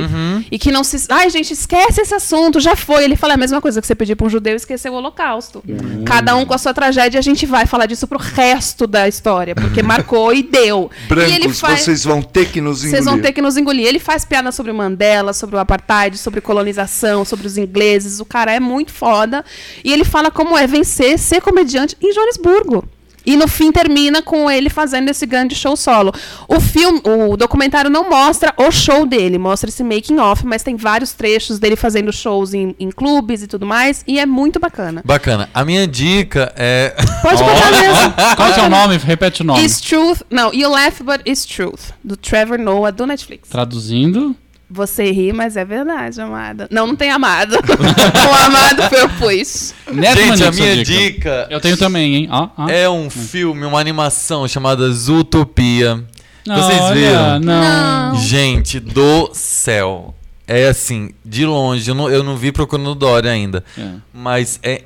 [0.51, 1.07] E que não se.
[1.11, 3.05] Ai, gente, esquece esse assunto, já foi.
[3.05, 5.63] Ele fala a mesma coisa que você pedir pra um judeu esquecer o holocausto.
[6.07, 9.55] Cada um com a sua tragédia, a gente vai falar disso pro resto da história,
[9.55, 10.91] porque marcou e deu.
[11.11, 11.81] e ele Brancos, faz.
[11.83, 12.91] vocês vão ter que nos engolir.
[12.91, 13.87] Vocês vão ter que nos engolir.
[13.87, 18.21] Ele faz piada sobre o Mandela, sobre o apartheid, sobre colonização, sobre os ingleses.
[18.21, 19.45] O cara é muito foda.
[19.85, 22.85] E ele fala como é vencer, ser comediante em Joanesburgo.
[23.25, 26.13] E no fim termina com ele fazendo esse grande show solo.
[26.49, 30.77] O filme, o documentário não mostra o show dele, mostra esse making off, mas tem
[30.77, 35.03] vários trechos dele fazendo shows em, em clubes e tudo mais, e é muito bacana.
[35.05, 35.49] Bacana.
[35.55, 36.95] A minha dica é.
[37.23, 38.37] Pode botar mesmo.
[38.37, 38.97] Qual que é o nome?
[38.99, 39.65] Repete o nome.
[39.65, 43.49] Is Truth, não, You Laugh But It's Truth, do Trevor Noah do Netflix.
[43.49, 44.35] Traduzindo.
[44.75, 46.67] Você ri, mas é verdade, amada.
[46.71, 47.57] Não, não tem amado.
[47.61, 49.75] o amado foi eu pus.
[49.93, 50.99] Neto Gente, Manique, a minha dica.
[50.99, 52.29] dica Eu tenho também, hein?
[52.31, 52.69] Ó, ó.
[52.71, 56.03] é um filme, uma animação chamada Zootopia.
[56.47, 57.41] Não, Vocês olha, viram?
[57.41, 58.19] Não.
[58.19, 60.15] Gente do céu.
[60.47, 63.63] É assim, de longe, eu não, eu não vi procurando Dory ainda.
[63.79, 63.91] É.
[64.13, 64.83] Mas é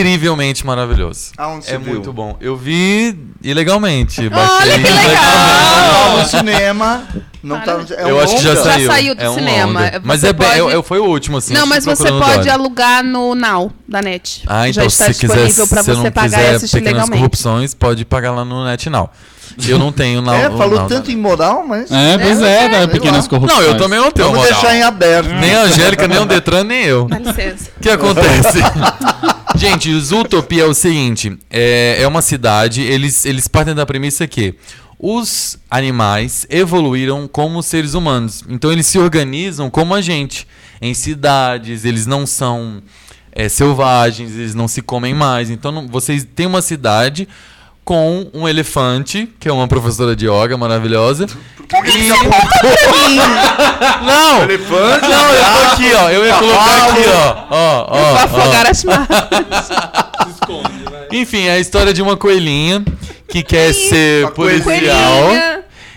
[0.00, 1.32] incrivelmente maravilhoso.
[1.36, 1.94] Aonde você é viu?
[1.94, 2.36] muito bom.
[2.40, 4.20] Eu vi ilegalmente.
[4.20, 5.22] Olha que legal!
[6.12, 7.02] Não, no cinema.
[7.42, 8.62] Não tá, é um Eu acho que já longa?
[8.64, 8.86] Já saiu.
[8.90, 9.80] saiu do é um cinema.
[9.80, 10.00] longa.
[10.04, 11.52] Mas Você é bem, pode- é- é- foi o último, assim.
[11.54, 14.42] não, mas você pode alugar no Now, da NET.
[14.46, 16.76] Ah, então Já está se quiser, disponível pra se você não pagar e quiser assistir
[16.76, 17.18] pequenas legalmente.
[17.18, 19.10] corrupções, pode pagar lá no NetNow.
[19.68, 21.14] Eu não tenho na É, falou Now, tanto né?
[21.14, 21.90] em moral, mas.
[21.90, 23.60] É, pois é, da pequenas corrupções.
[23.60, 24.60] Não, eu também não tenho Vamos moral.
[24.60, 25.28] deixar em aberto.
[25.28, 27.04] Nem a Angélica, nem o Detran, nem eu.
[27.06, 27.70] Dá licença.
[27.76, 28.58] O que acontece?
[29.56, 34.54] Gente, Zootopia é o seguinte: é, é uma cidade, eles, eles partem da premissa que
[34.98, 38.44] os animais evoluíram como seres humanos.
[38.48, 40.46] Então eles se organizam como a gente.
[40.80, 42.82] Em cidades, eles não são
[43.30, 45.50] é, selvagens, eles não se comem mais.
[45.50, 47.28] Então não- vocês têm uma cidade
[47.84, 51.26] com um elefante, que é uma professora de yoga maravilhosa.
[51.84, 52.08] E...
[54.04, 54.42] Não!
[54.42, 55.08] Elefante?
[55.08, 56.10] Não, eu tô aqui, ó.
[56.10, 57.46] Eu ia colocar aqui, ó.
[57.50, 58.16] Ó, ó, ó.
[58.16, 59.70] afogar as marcas.
[61.10, 62.84] Enfim, é a história de uma coelhinha
[63.28, 64.64] que quer ser policial.
[64.64, 65.51] Coelhinha.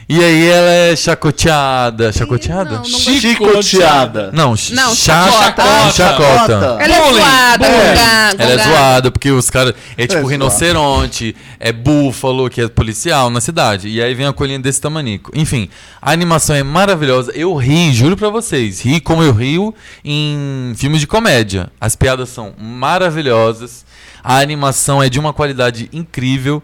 [0.08, 2.14] E aí ela é chacoteada.
[2.14, 2.72] Chacoteada?
[2.76, 4.30] Não, não Chicoteada.
[4.32, 5.92] Não, ch- Não, cha- chacota.
[5.92, 6.78] chacota.
[6.80, 7.78] Ela é zoada, Bullying.
[7.80, 9.74] gonga, Ela é zoada porque os caras.
[9.98, 10.28] É tipo zoada.
[10.32, 13.88] rinoceronte, é búfalo, que é policial na cidade.
[13.88, 15.32] E aí vem a coelhinha desse tamanico.
[15.34, 17.32] Enfim, a animação é maravilhosa.
[17.34, 18.82] Eu ri, juro pra vocês.
[18.82, 21.72] Ri como eu rio em filmes de comédia.
[21.82, 23.84] As piadas são maravilhosas.
[24.24, 26.62] A animação é de uma qualidade incrível.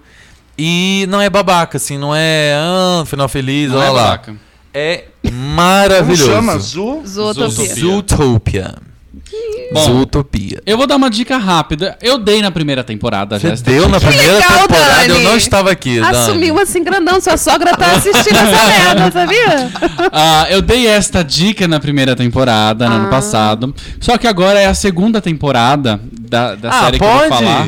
[0.63, 4.03] E não é babaca, assim, não é ah, final feliz, Não olha é lá.
[4.03, 4.35] babaca.
[4.73, 6.25] É Como maravilhoso.
[6.31, 6.59] chama?
[6.59, 7.01] Zu?
[7.05, 7.75] Zootopia.
[7.75, 8.75] Zootopia.
[9.73, 10.61] Bom, Zootopia.
[10.65, 11.97] Eu vou dar uma dica rápida.
[12.01, 13.47] Eu dei na primeira temporada já.
[13.49, 15.23] Você essa deu na primeira legal, temporada, eu Dani.
[15.23, 15.99] não estava aqui.
[15.99, 16.15] Dani.
[16.15, 19.71] Assumiu assim grandão, sua sogra tá assistindo essa merda, sabia?
[20.11, 23.09] Ah, eu dei esta dica na primeira temporada, no ano Ah.
[23.09, 23.73] passado.
[23.99, 27.29] Só que agora é a segunda temporada da, da Ah, série que eu pode?
[27.29, 27.67] vou falar.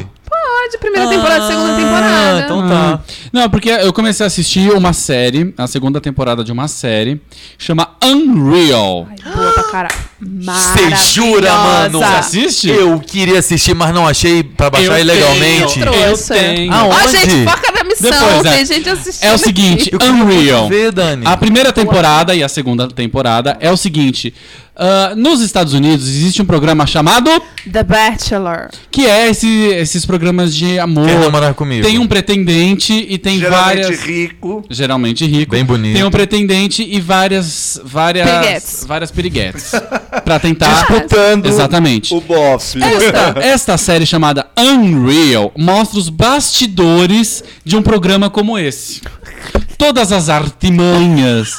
[0.63, 2.39] Pode, primeira temporada, segunda temporada.
[2.45, 2.99] então tá.
[3.33, 7.19] Não, porque eu comecei a assistir uma série, a segunda temporada de uma série,
[7.57, 9.07] chama Unreal.
[9.09, 9.95] Ai, boa pra caralho.
[10.21, 11.99] Você jura, mano?
[11.99, 12.69] Você assiste?
[12.69, 15.73] Eu queria assistir, mas não achei pra baixar Eu ilegalmente.
[15.79, 15.93] tenho.
[15.93, 16.73] Eu tenho.
[16.73, 16.95] Aonde?
[16.95, 18.09] Ó, gente, foca na missão.
[18.11, 18.55] Depois, é.
[18.57, 19.29] Tem gente assistindo.
[19.29, 20.69] É o seguinte, queria Unreal.
[20.69, 21.25] ver, Dani.
[21.27, 24.33] A primeira temporada e a segunda temporada é o seguinte.
[24.75, 27.29] ah, nos Estados Unidos existe um programa chamado
[27.71, 28.69] The Bachelor.
[28.89, 31.07] que é esse- esses programas de amor.
[31.07, 31.85] Quer namorar comigo?
[31.85, 34.63] Tem um pretendente e tem Geralmente várias rico.
[34.69, 35.51] geralmente rico.
[35.51, 35.93] Bem bonito.
[35.95, 38.85] Tem um pretendente e várias várias Piriguetes.
[38.87, 39.71] várias piriguetes
[40.23, 42.13] para tentar Disputando Exatamente.
[42.13, 42.79] o bofe.
[42.83, 49.01] Esta, esta série chamada Unreal mostra os bastidores de um programa como esse.
[49.77, 51.49] Todas as artimanhas,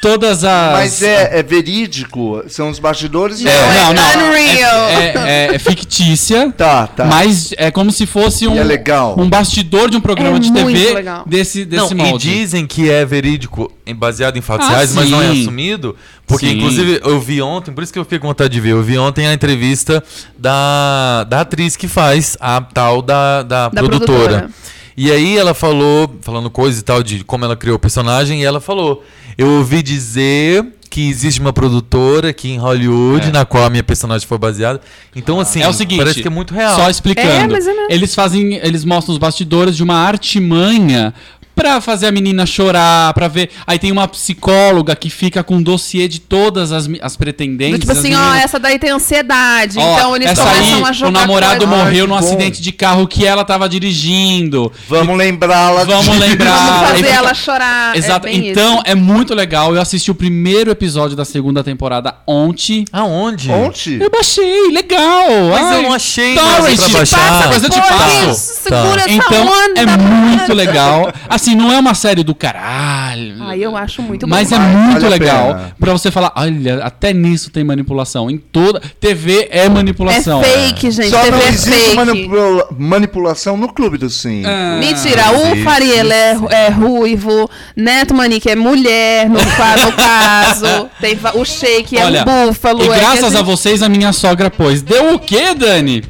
[0.00, 0.72] todas as.
[0.72, 2.42] Mas é, é verídico?
[2.48, 3.40] São os bastidores?
[3.40, 4.28] Não, É, é não, não.
[4.30, 4.88] Unreal.
[4.88, 5.14] É,
[5.50, 6.52] é- é fictícia.
[6.56, 7.04] Tá, tá.
[7.04, 9.14] Mas é como se fosse um, é legal.
[9.18, 11.24] um bastidor de um programa É de TV legal.
[11.26, 12.30] desse, desse Não, e molde.
[12.30, 15.42] dizem que é verídico, baseado em fatos Ah, reais, mas não é sim.
[15.42, 15.94] assumido.
[16.26, 16.56] Porque, Sim.
[16.56, 18.70] inclusive, eu vi ontem, por isso que eu fiquei com vontade de ver.
[18.72, 20.02] Eu vi ontem a entrevista
[20.38, 24.18] da, da atriz que faz a tal da, da, Da produtora.
[24.18, 24.50] produtora.
[24.96, 28.44] E aí ela falou, falando coisa e tal, de como ela criou o personagem, e
[28.44, 29.04] ela falou:
[29.36, 33.30] Eu ouvi dizer que existe uma produtora aqui em Hollywood, É.
[33.30, 34.80] na qual a minha personagem foi baseada.
[35.14, 36.74] Então, assim, é o seguinte, parece que é muito real.
[36.74, 37.28] Só explicando.
[37.28, 37.92] É, mas é mesmo.
[37.92, 41.12] eles fazem, eles mostram os bastidores de uma artimanha
[41.56, 43.48] pra fazer a menina chorar, pra ver.
[43.66, 47.80] Aí tem uma psicóloga que fica com um dossiê de todas as, as pretendentes.
[47.80, 48.44] Tipo as assim, ó, meninas.
[48.44, 49.78] essa daí tem ansiedade.
[49.78, 51.84] Ó, então eles essa começam aí, a jogar o namorado coisa.
[51.84, 52.26] morreu Ai, num bom.
[52.26, 54.70] acidente de carro que ela tava dirigindo.
[54.86, 56.56] Vamos lembrá-la Vamos de- lembrar.
[56.56, 57.96] Vamos fazer fica- ela chorar.
[57.96, 58.26] Exato.
[58.26, 58.82] É então isso.
[58.84, 59.74] é muito legal.
[59.74, 62.84] Eu assisti o primeiro episódio da segunda temporada ontem.
[62.92, 63.50] Aonde?
[63.50, 63.98] Ontem?
[64.02, 65.26] Eu baixei, legal.
[65.50, 67.42] Mas Ai, eu não achei torrent, baixar.
[67.44, 68.30] Depois eu te Pô, passo.
[68.30, 69.80] isso, segura essa Então onda.
[69.80, 71.12] é muito legal.
[71.28, 73.36] Assim, não é uma série do caralho.
[73.40, 74.56] Ai, eu acho muito Mas bom.
[74.56, 75.76] é Vale muito a legal pena.
[75.78, 78.30] pra você falar, olha, até nisso tem manipulação.
[78.30, 80.42] Em toda TV é É manipulação.
[80.42, 81.10] fake, gente.
[81.10, 81.96] Só TV não é existe fake.
[81.96, 84.42] manipula- manipulação no Clube do Sim.
[84.44, 85.56] Ah, Mentira, o.
[85.64, 90.88] Fariel é, é ruivo, Neto Manique é mulher, no, ca- no caso.
[91.00, 92.84] Tem o Shake é Olha, um búfalo.
[92.84, 94.82] E é graças que a vocês, a minha sogra pôs.
[94.82, 96.04] Deu o quê, Dani?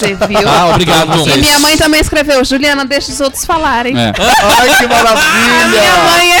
[0.00, 0.48] Você viu?
[0.48, 3.96] Ah, obrigado, E minha mãe também escreveu, Juliana, deixa os outros falarem.
[3.98, 4.12] É.
[4.18, 5.68] Ai, que A maravilha!
[5.68, 6.40] minha mãe é.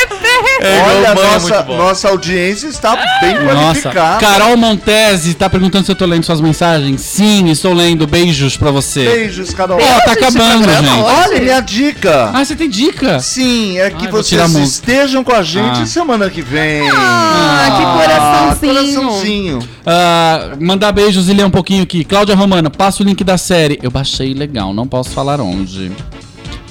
[0.62, 1.76] É, Olha, mãe, é nossa, bom.
[1.76, 4.18] nossa audiência está bem Nossa, qualificada.
[4.26, 7.00] Carol Montese tá perguntando se eu tô lendo suas mensagens.
[7.00, 8.06] Sim, estou lendo.
[8.06, 9.04] Beijos pra você.
[9.04, 9.78] Beijos, Carol.
[9.80, 10.90] Ó, tá Esse acabando, gente.
[10.90, 11.00] hoje.
[11.02, 12.30] Olha, minha dica.
[12.34, 13.20] Ah, você tem dica?
[13.20, 15.86] Sim, é que Ai, a vocês estejam com a gente Ah.
[15.86, 16.88] semana que vem.
[16.90, 17.82] Ah, que
[18.58, 18.94] coraçãozinho.
[19.00, 19.58] coraçãozinho.
[19.86, 22.04] Ah, mandar beijos e ler um pouquinho aqui.
[22.04, 23.80] Cláudia Romana, passa o link da série.
[23.82, 25.90] Eu baixei legal, não posso falar onde.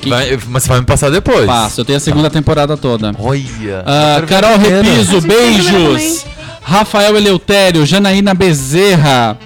[0.02, 1.46] Que Vai- mas você vai me passar depois.
[1.46, 3.14] passo, eu tenho a segunda temporada toda.
[3.20, 3.84] Olha.
[3.86, 4.58] Ah, Carol.
[4.58, 6.26] Repiso, beijos.
[6.62, 9.38] Rafael Eleutério, Janaína Bezerra.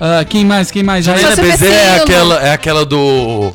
[0.00, 0.70] Ah, quem mais?
[0.70, 1.04] Quem mais?
[1.04, 3.52] Janaína Bezerra é aquela, é aquela do.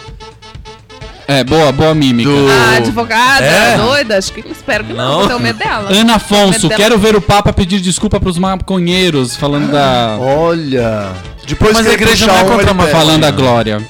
[1.27, 2.29] É, boa, boa mímica.
[2.29, 3.77] Do- A advogada, É?
[3.77, 5.21] doida, acho que espero que não, Não.
[5.23, 5.89] eu tenho medo dela.
[5.91, 6.75] Ana Afonso, dela.
[6.81, 10.17] quero ver o Papa pedir desculpa pros maconheiros, falando da.
[10.19, 11.09] Olha.
[11.45, 12.87] Depois Mas a igreja não é contra uma.
[12.87, 13.85] Falando da Glória.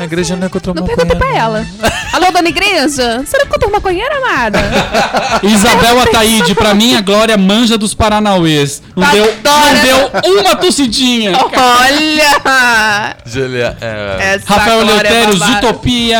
[0.00, 1.66] A igreja não é contra Não uma pergunta pra ela.
[2.12, 3.22] Alô, dona igreja?
[3.24, 4.58] Você não conta maconheira, amada?
[5.42, 8.80] Isabel Ataíde, pra mim a Glória manja dos Paranauês.
[8.94, 11.32] Não deu, Adoro não deu uma tossidinha.
[11.36, 13.16] Olha!
[13.26, 14.40] Julia, é.
[14.44, 15.66] Rafael Glória é Eleutério, babada.
[15.66, 16.18] Utopia.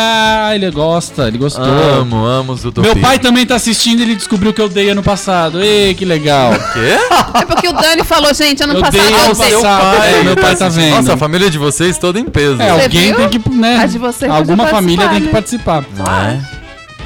[0.54, 1.64] Ele gosta, ele gostou.
[1.64, 2.92] Amo, amo os Utopia.
[2.94, 5.62] Meu pai também tá assistindo e ele descobriu que eu dei ano passado.
[5.62, 6.52] Ei, que legal.
[6.72, 6.98] Quê?
[7.40, 10.02] É porque o Dani falou, gente, ano Eu passado dei eu ano passado.
[10.02, 10.96] É, meu pai tá vendo.
[10.96, 12.60] Nossa, a família de vocês toda em peso.
[12.60, 13.67] É, alguém tem que, né?
[13.76, 16.22] A de vocês Alguma família tem que participar, participar.
[16.22, 16.40] Não é?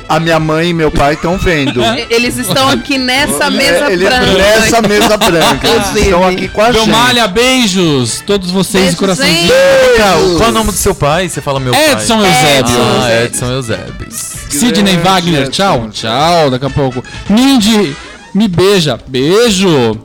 [0.08, 1.80] A minha mãe e meu pai estão vendo.
[2.10, 4.26] Eles estão aqui nessa mesa Ele- branca.
[4.32, 5.66] Nessa mesa branca.
[5.68, 6.84] Eles estão aqui com a gente.
[6.84, 8.22] Belmalha, beijos.
[8.26, 9.52] Todos vocês de Beijos, coraçãozinho.
[9.96, 11.28] Cara, qual é o nome do seu pai?
[11.28, 12.28] Você fala meu Edson pai.
[12.28, 12.76] Eusébio.
[13.02, 14.06] Ah, Edson Eusébio.
[14.10, 15.50] Sidney Wagner, Edson.
[15.50, 15.88] tchau.
[15.90, 17.02] Tchau, daqui a pouco.
[17.30, 17.96] Mindy,
[18.34, 18.98] me beija.
[19.06, 19.98] Beijo.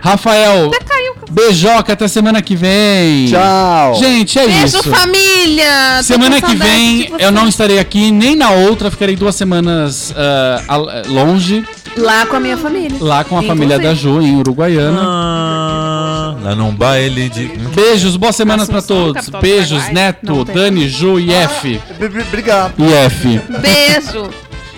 [0.00, 0.70] Rafael,
[1.30, 3.26] beijoca até semana que vem.
[3.28, 3.94] Tchau.
[3.94, 4.90] Gente, é Beijo, isso.
[4.90, 5.96] família!
[5.98, 8.90] Tô Semana que vem eu não estarei aqui, nem na outra.
[8.90, 11.64] Ficarei duas semanas ah, al- longe,
[11.96, 12.96] Lá com a minha família.
[13.00, 13.48] lá com a Inclusive.
[13.48, 15.00] família da Ju, em Uruguaiana.
[15.02, 17.46] Ah, lá num baile de.
[17.74, 19.28] Beijos, boas semanas pra todos.
[19.40, 19.88] Beijos.
[19.90, 20.44] Neto.
[20.44, 21.80] Dani, Ju e F.
[21.98, 22.74] B- Obrigado.
[22.78, 23.40] E F.
[23.60, 24.30] Beijo.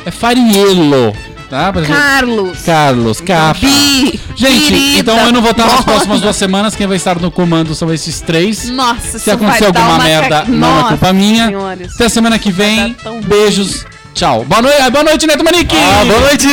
[0.04, 1.12] É Fariello,
[1.52, 1.70] tá?
[1.70, 2.58] Pra gente- Carlos.
[2.64, 3.60] Carlos, Capa.
[3.60, 4.18] Bi.
[4.34, 4.98] Gente, querida.
[5.12, 6.74] então eu não vou estar nas próximas duas semanas.
[6.74, 8.70] Quem vai estar no comando são esses três.
[8.70, 11.52] Nossa, Se acontecer alguma merda, não é culpa minha.
[11.94, 12.96] Até semana que vem.
[13.26, 13.84] Beijos.
[14.14, 14.44] Tchau.
[14.44, 15.74] Boa noite, boa noite Neto Manique.
[15.74, 16.46] Ah, boa noite!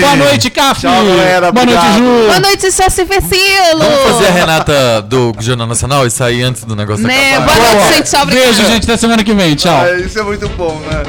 [0.00, 0.78] Boa noite, Caf.
[0.82, 1.50] Tchau, galera.
[1.50, 1.98] Boa noite, Obrigado.
[1.98, 2.26] Ju.
[2.26, 3.78] Boa noite, César Vecilo.
[3.78, 7.36] Vamos fazer a Renata do Jornal Nacional e sair antes do negócio Né?
[7.36, 7.46] acabar.
[7.54, 7.80] Boa Boa.
[7.80, 8.10] noite, gente.
[8.10, 8.46] Tchau, obrigada.
[8.52, 8.84] Beijo, gente.
[8.84, 9.54] Até semana que vem.
[9.54, 9.74] Tchau.
[9.74, 11.02] Ah, isso é muito bom, né?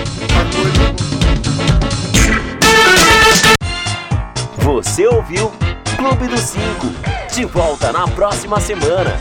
[4.63, 5.51] Você ouviu
[5.97, 6.87] Clube dos Cinco.
[7.35, 9.19] De volta na próxima semana.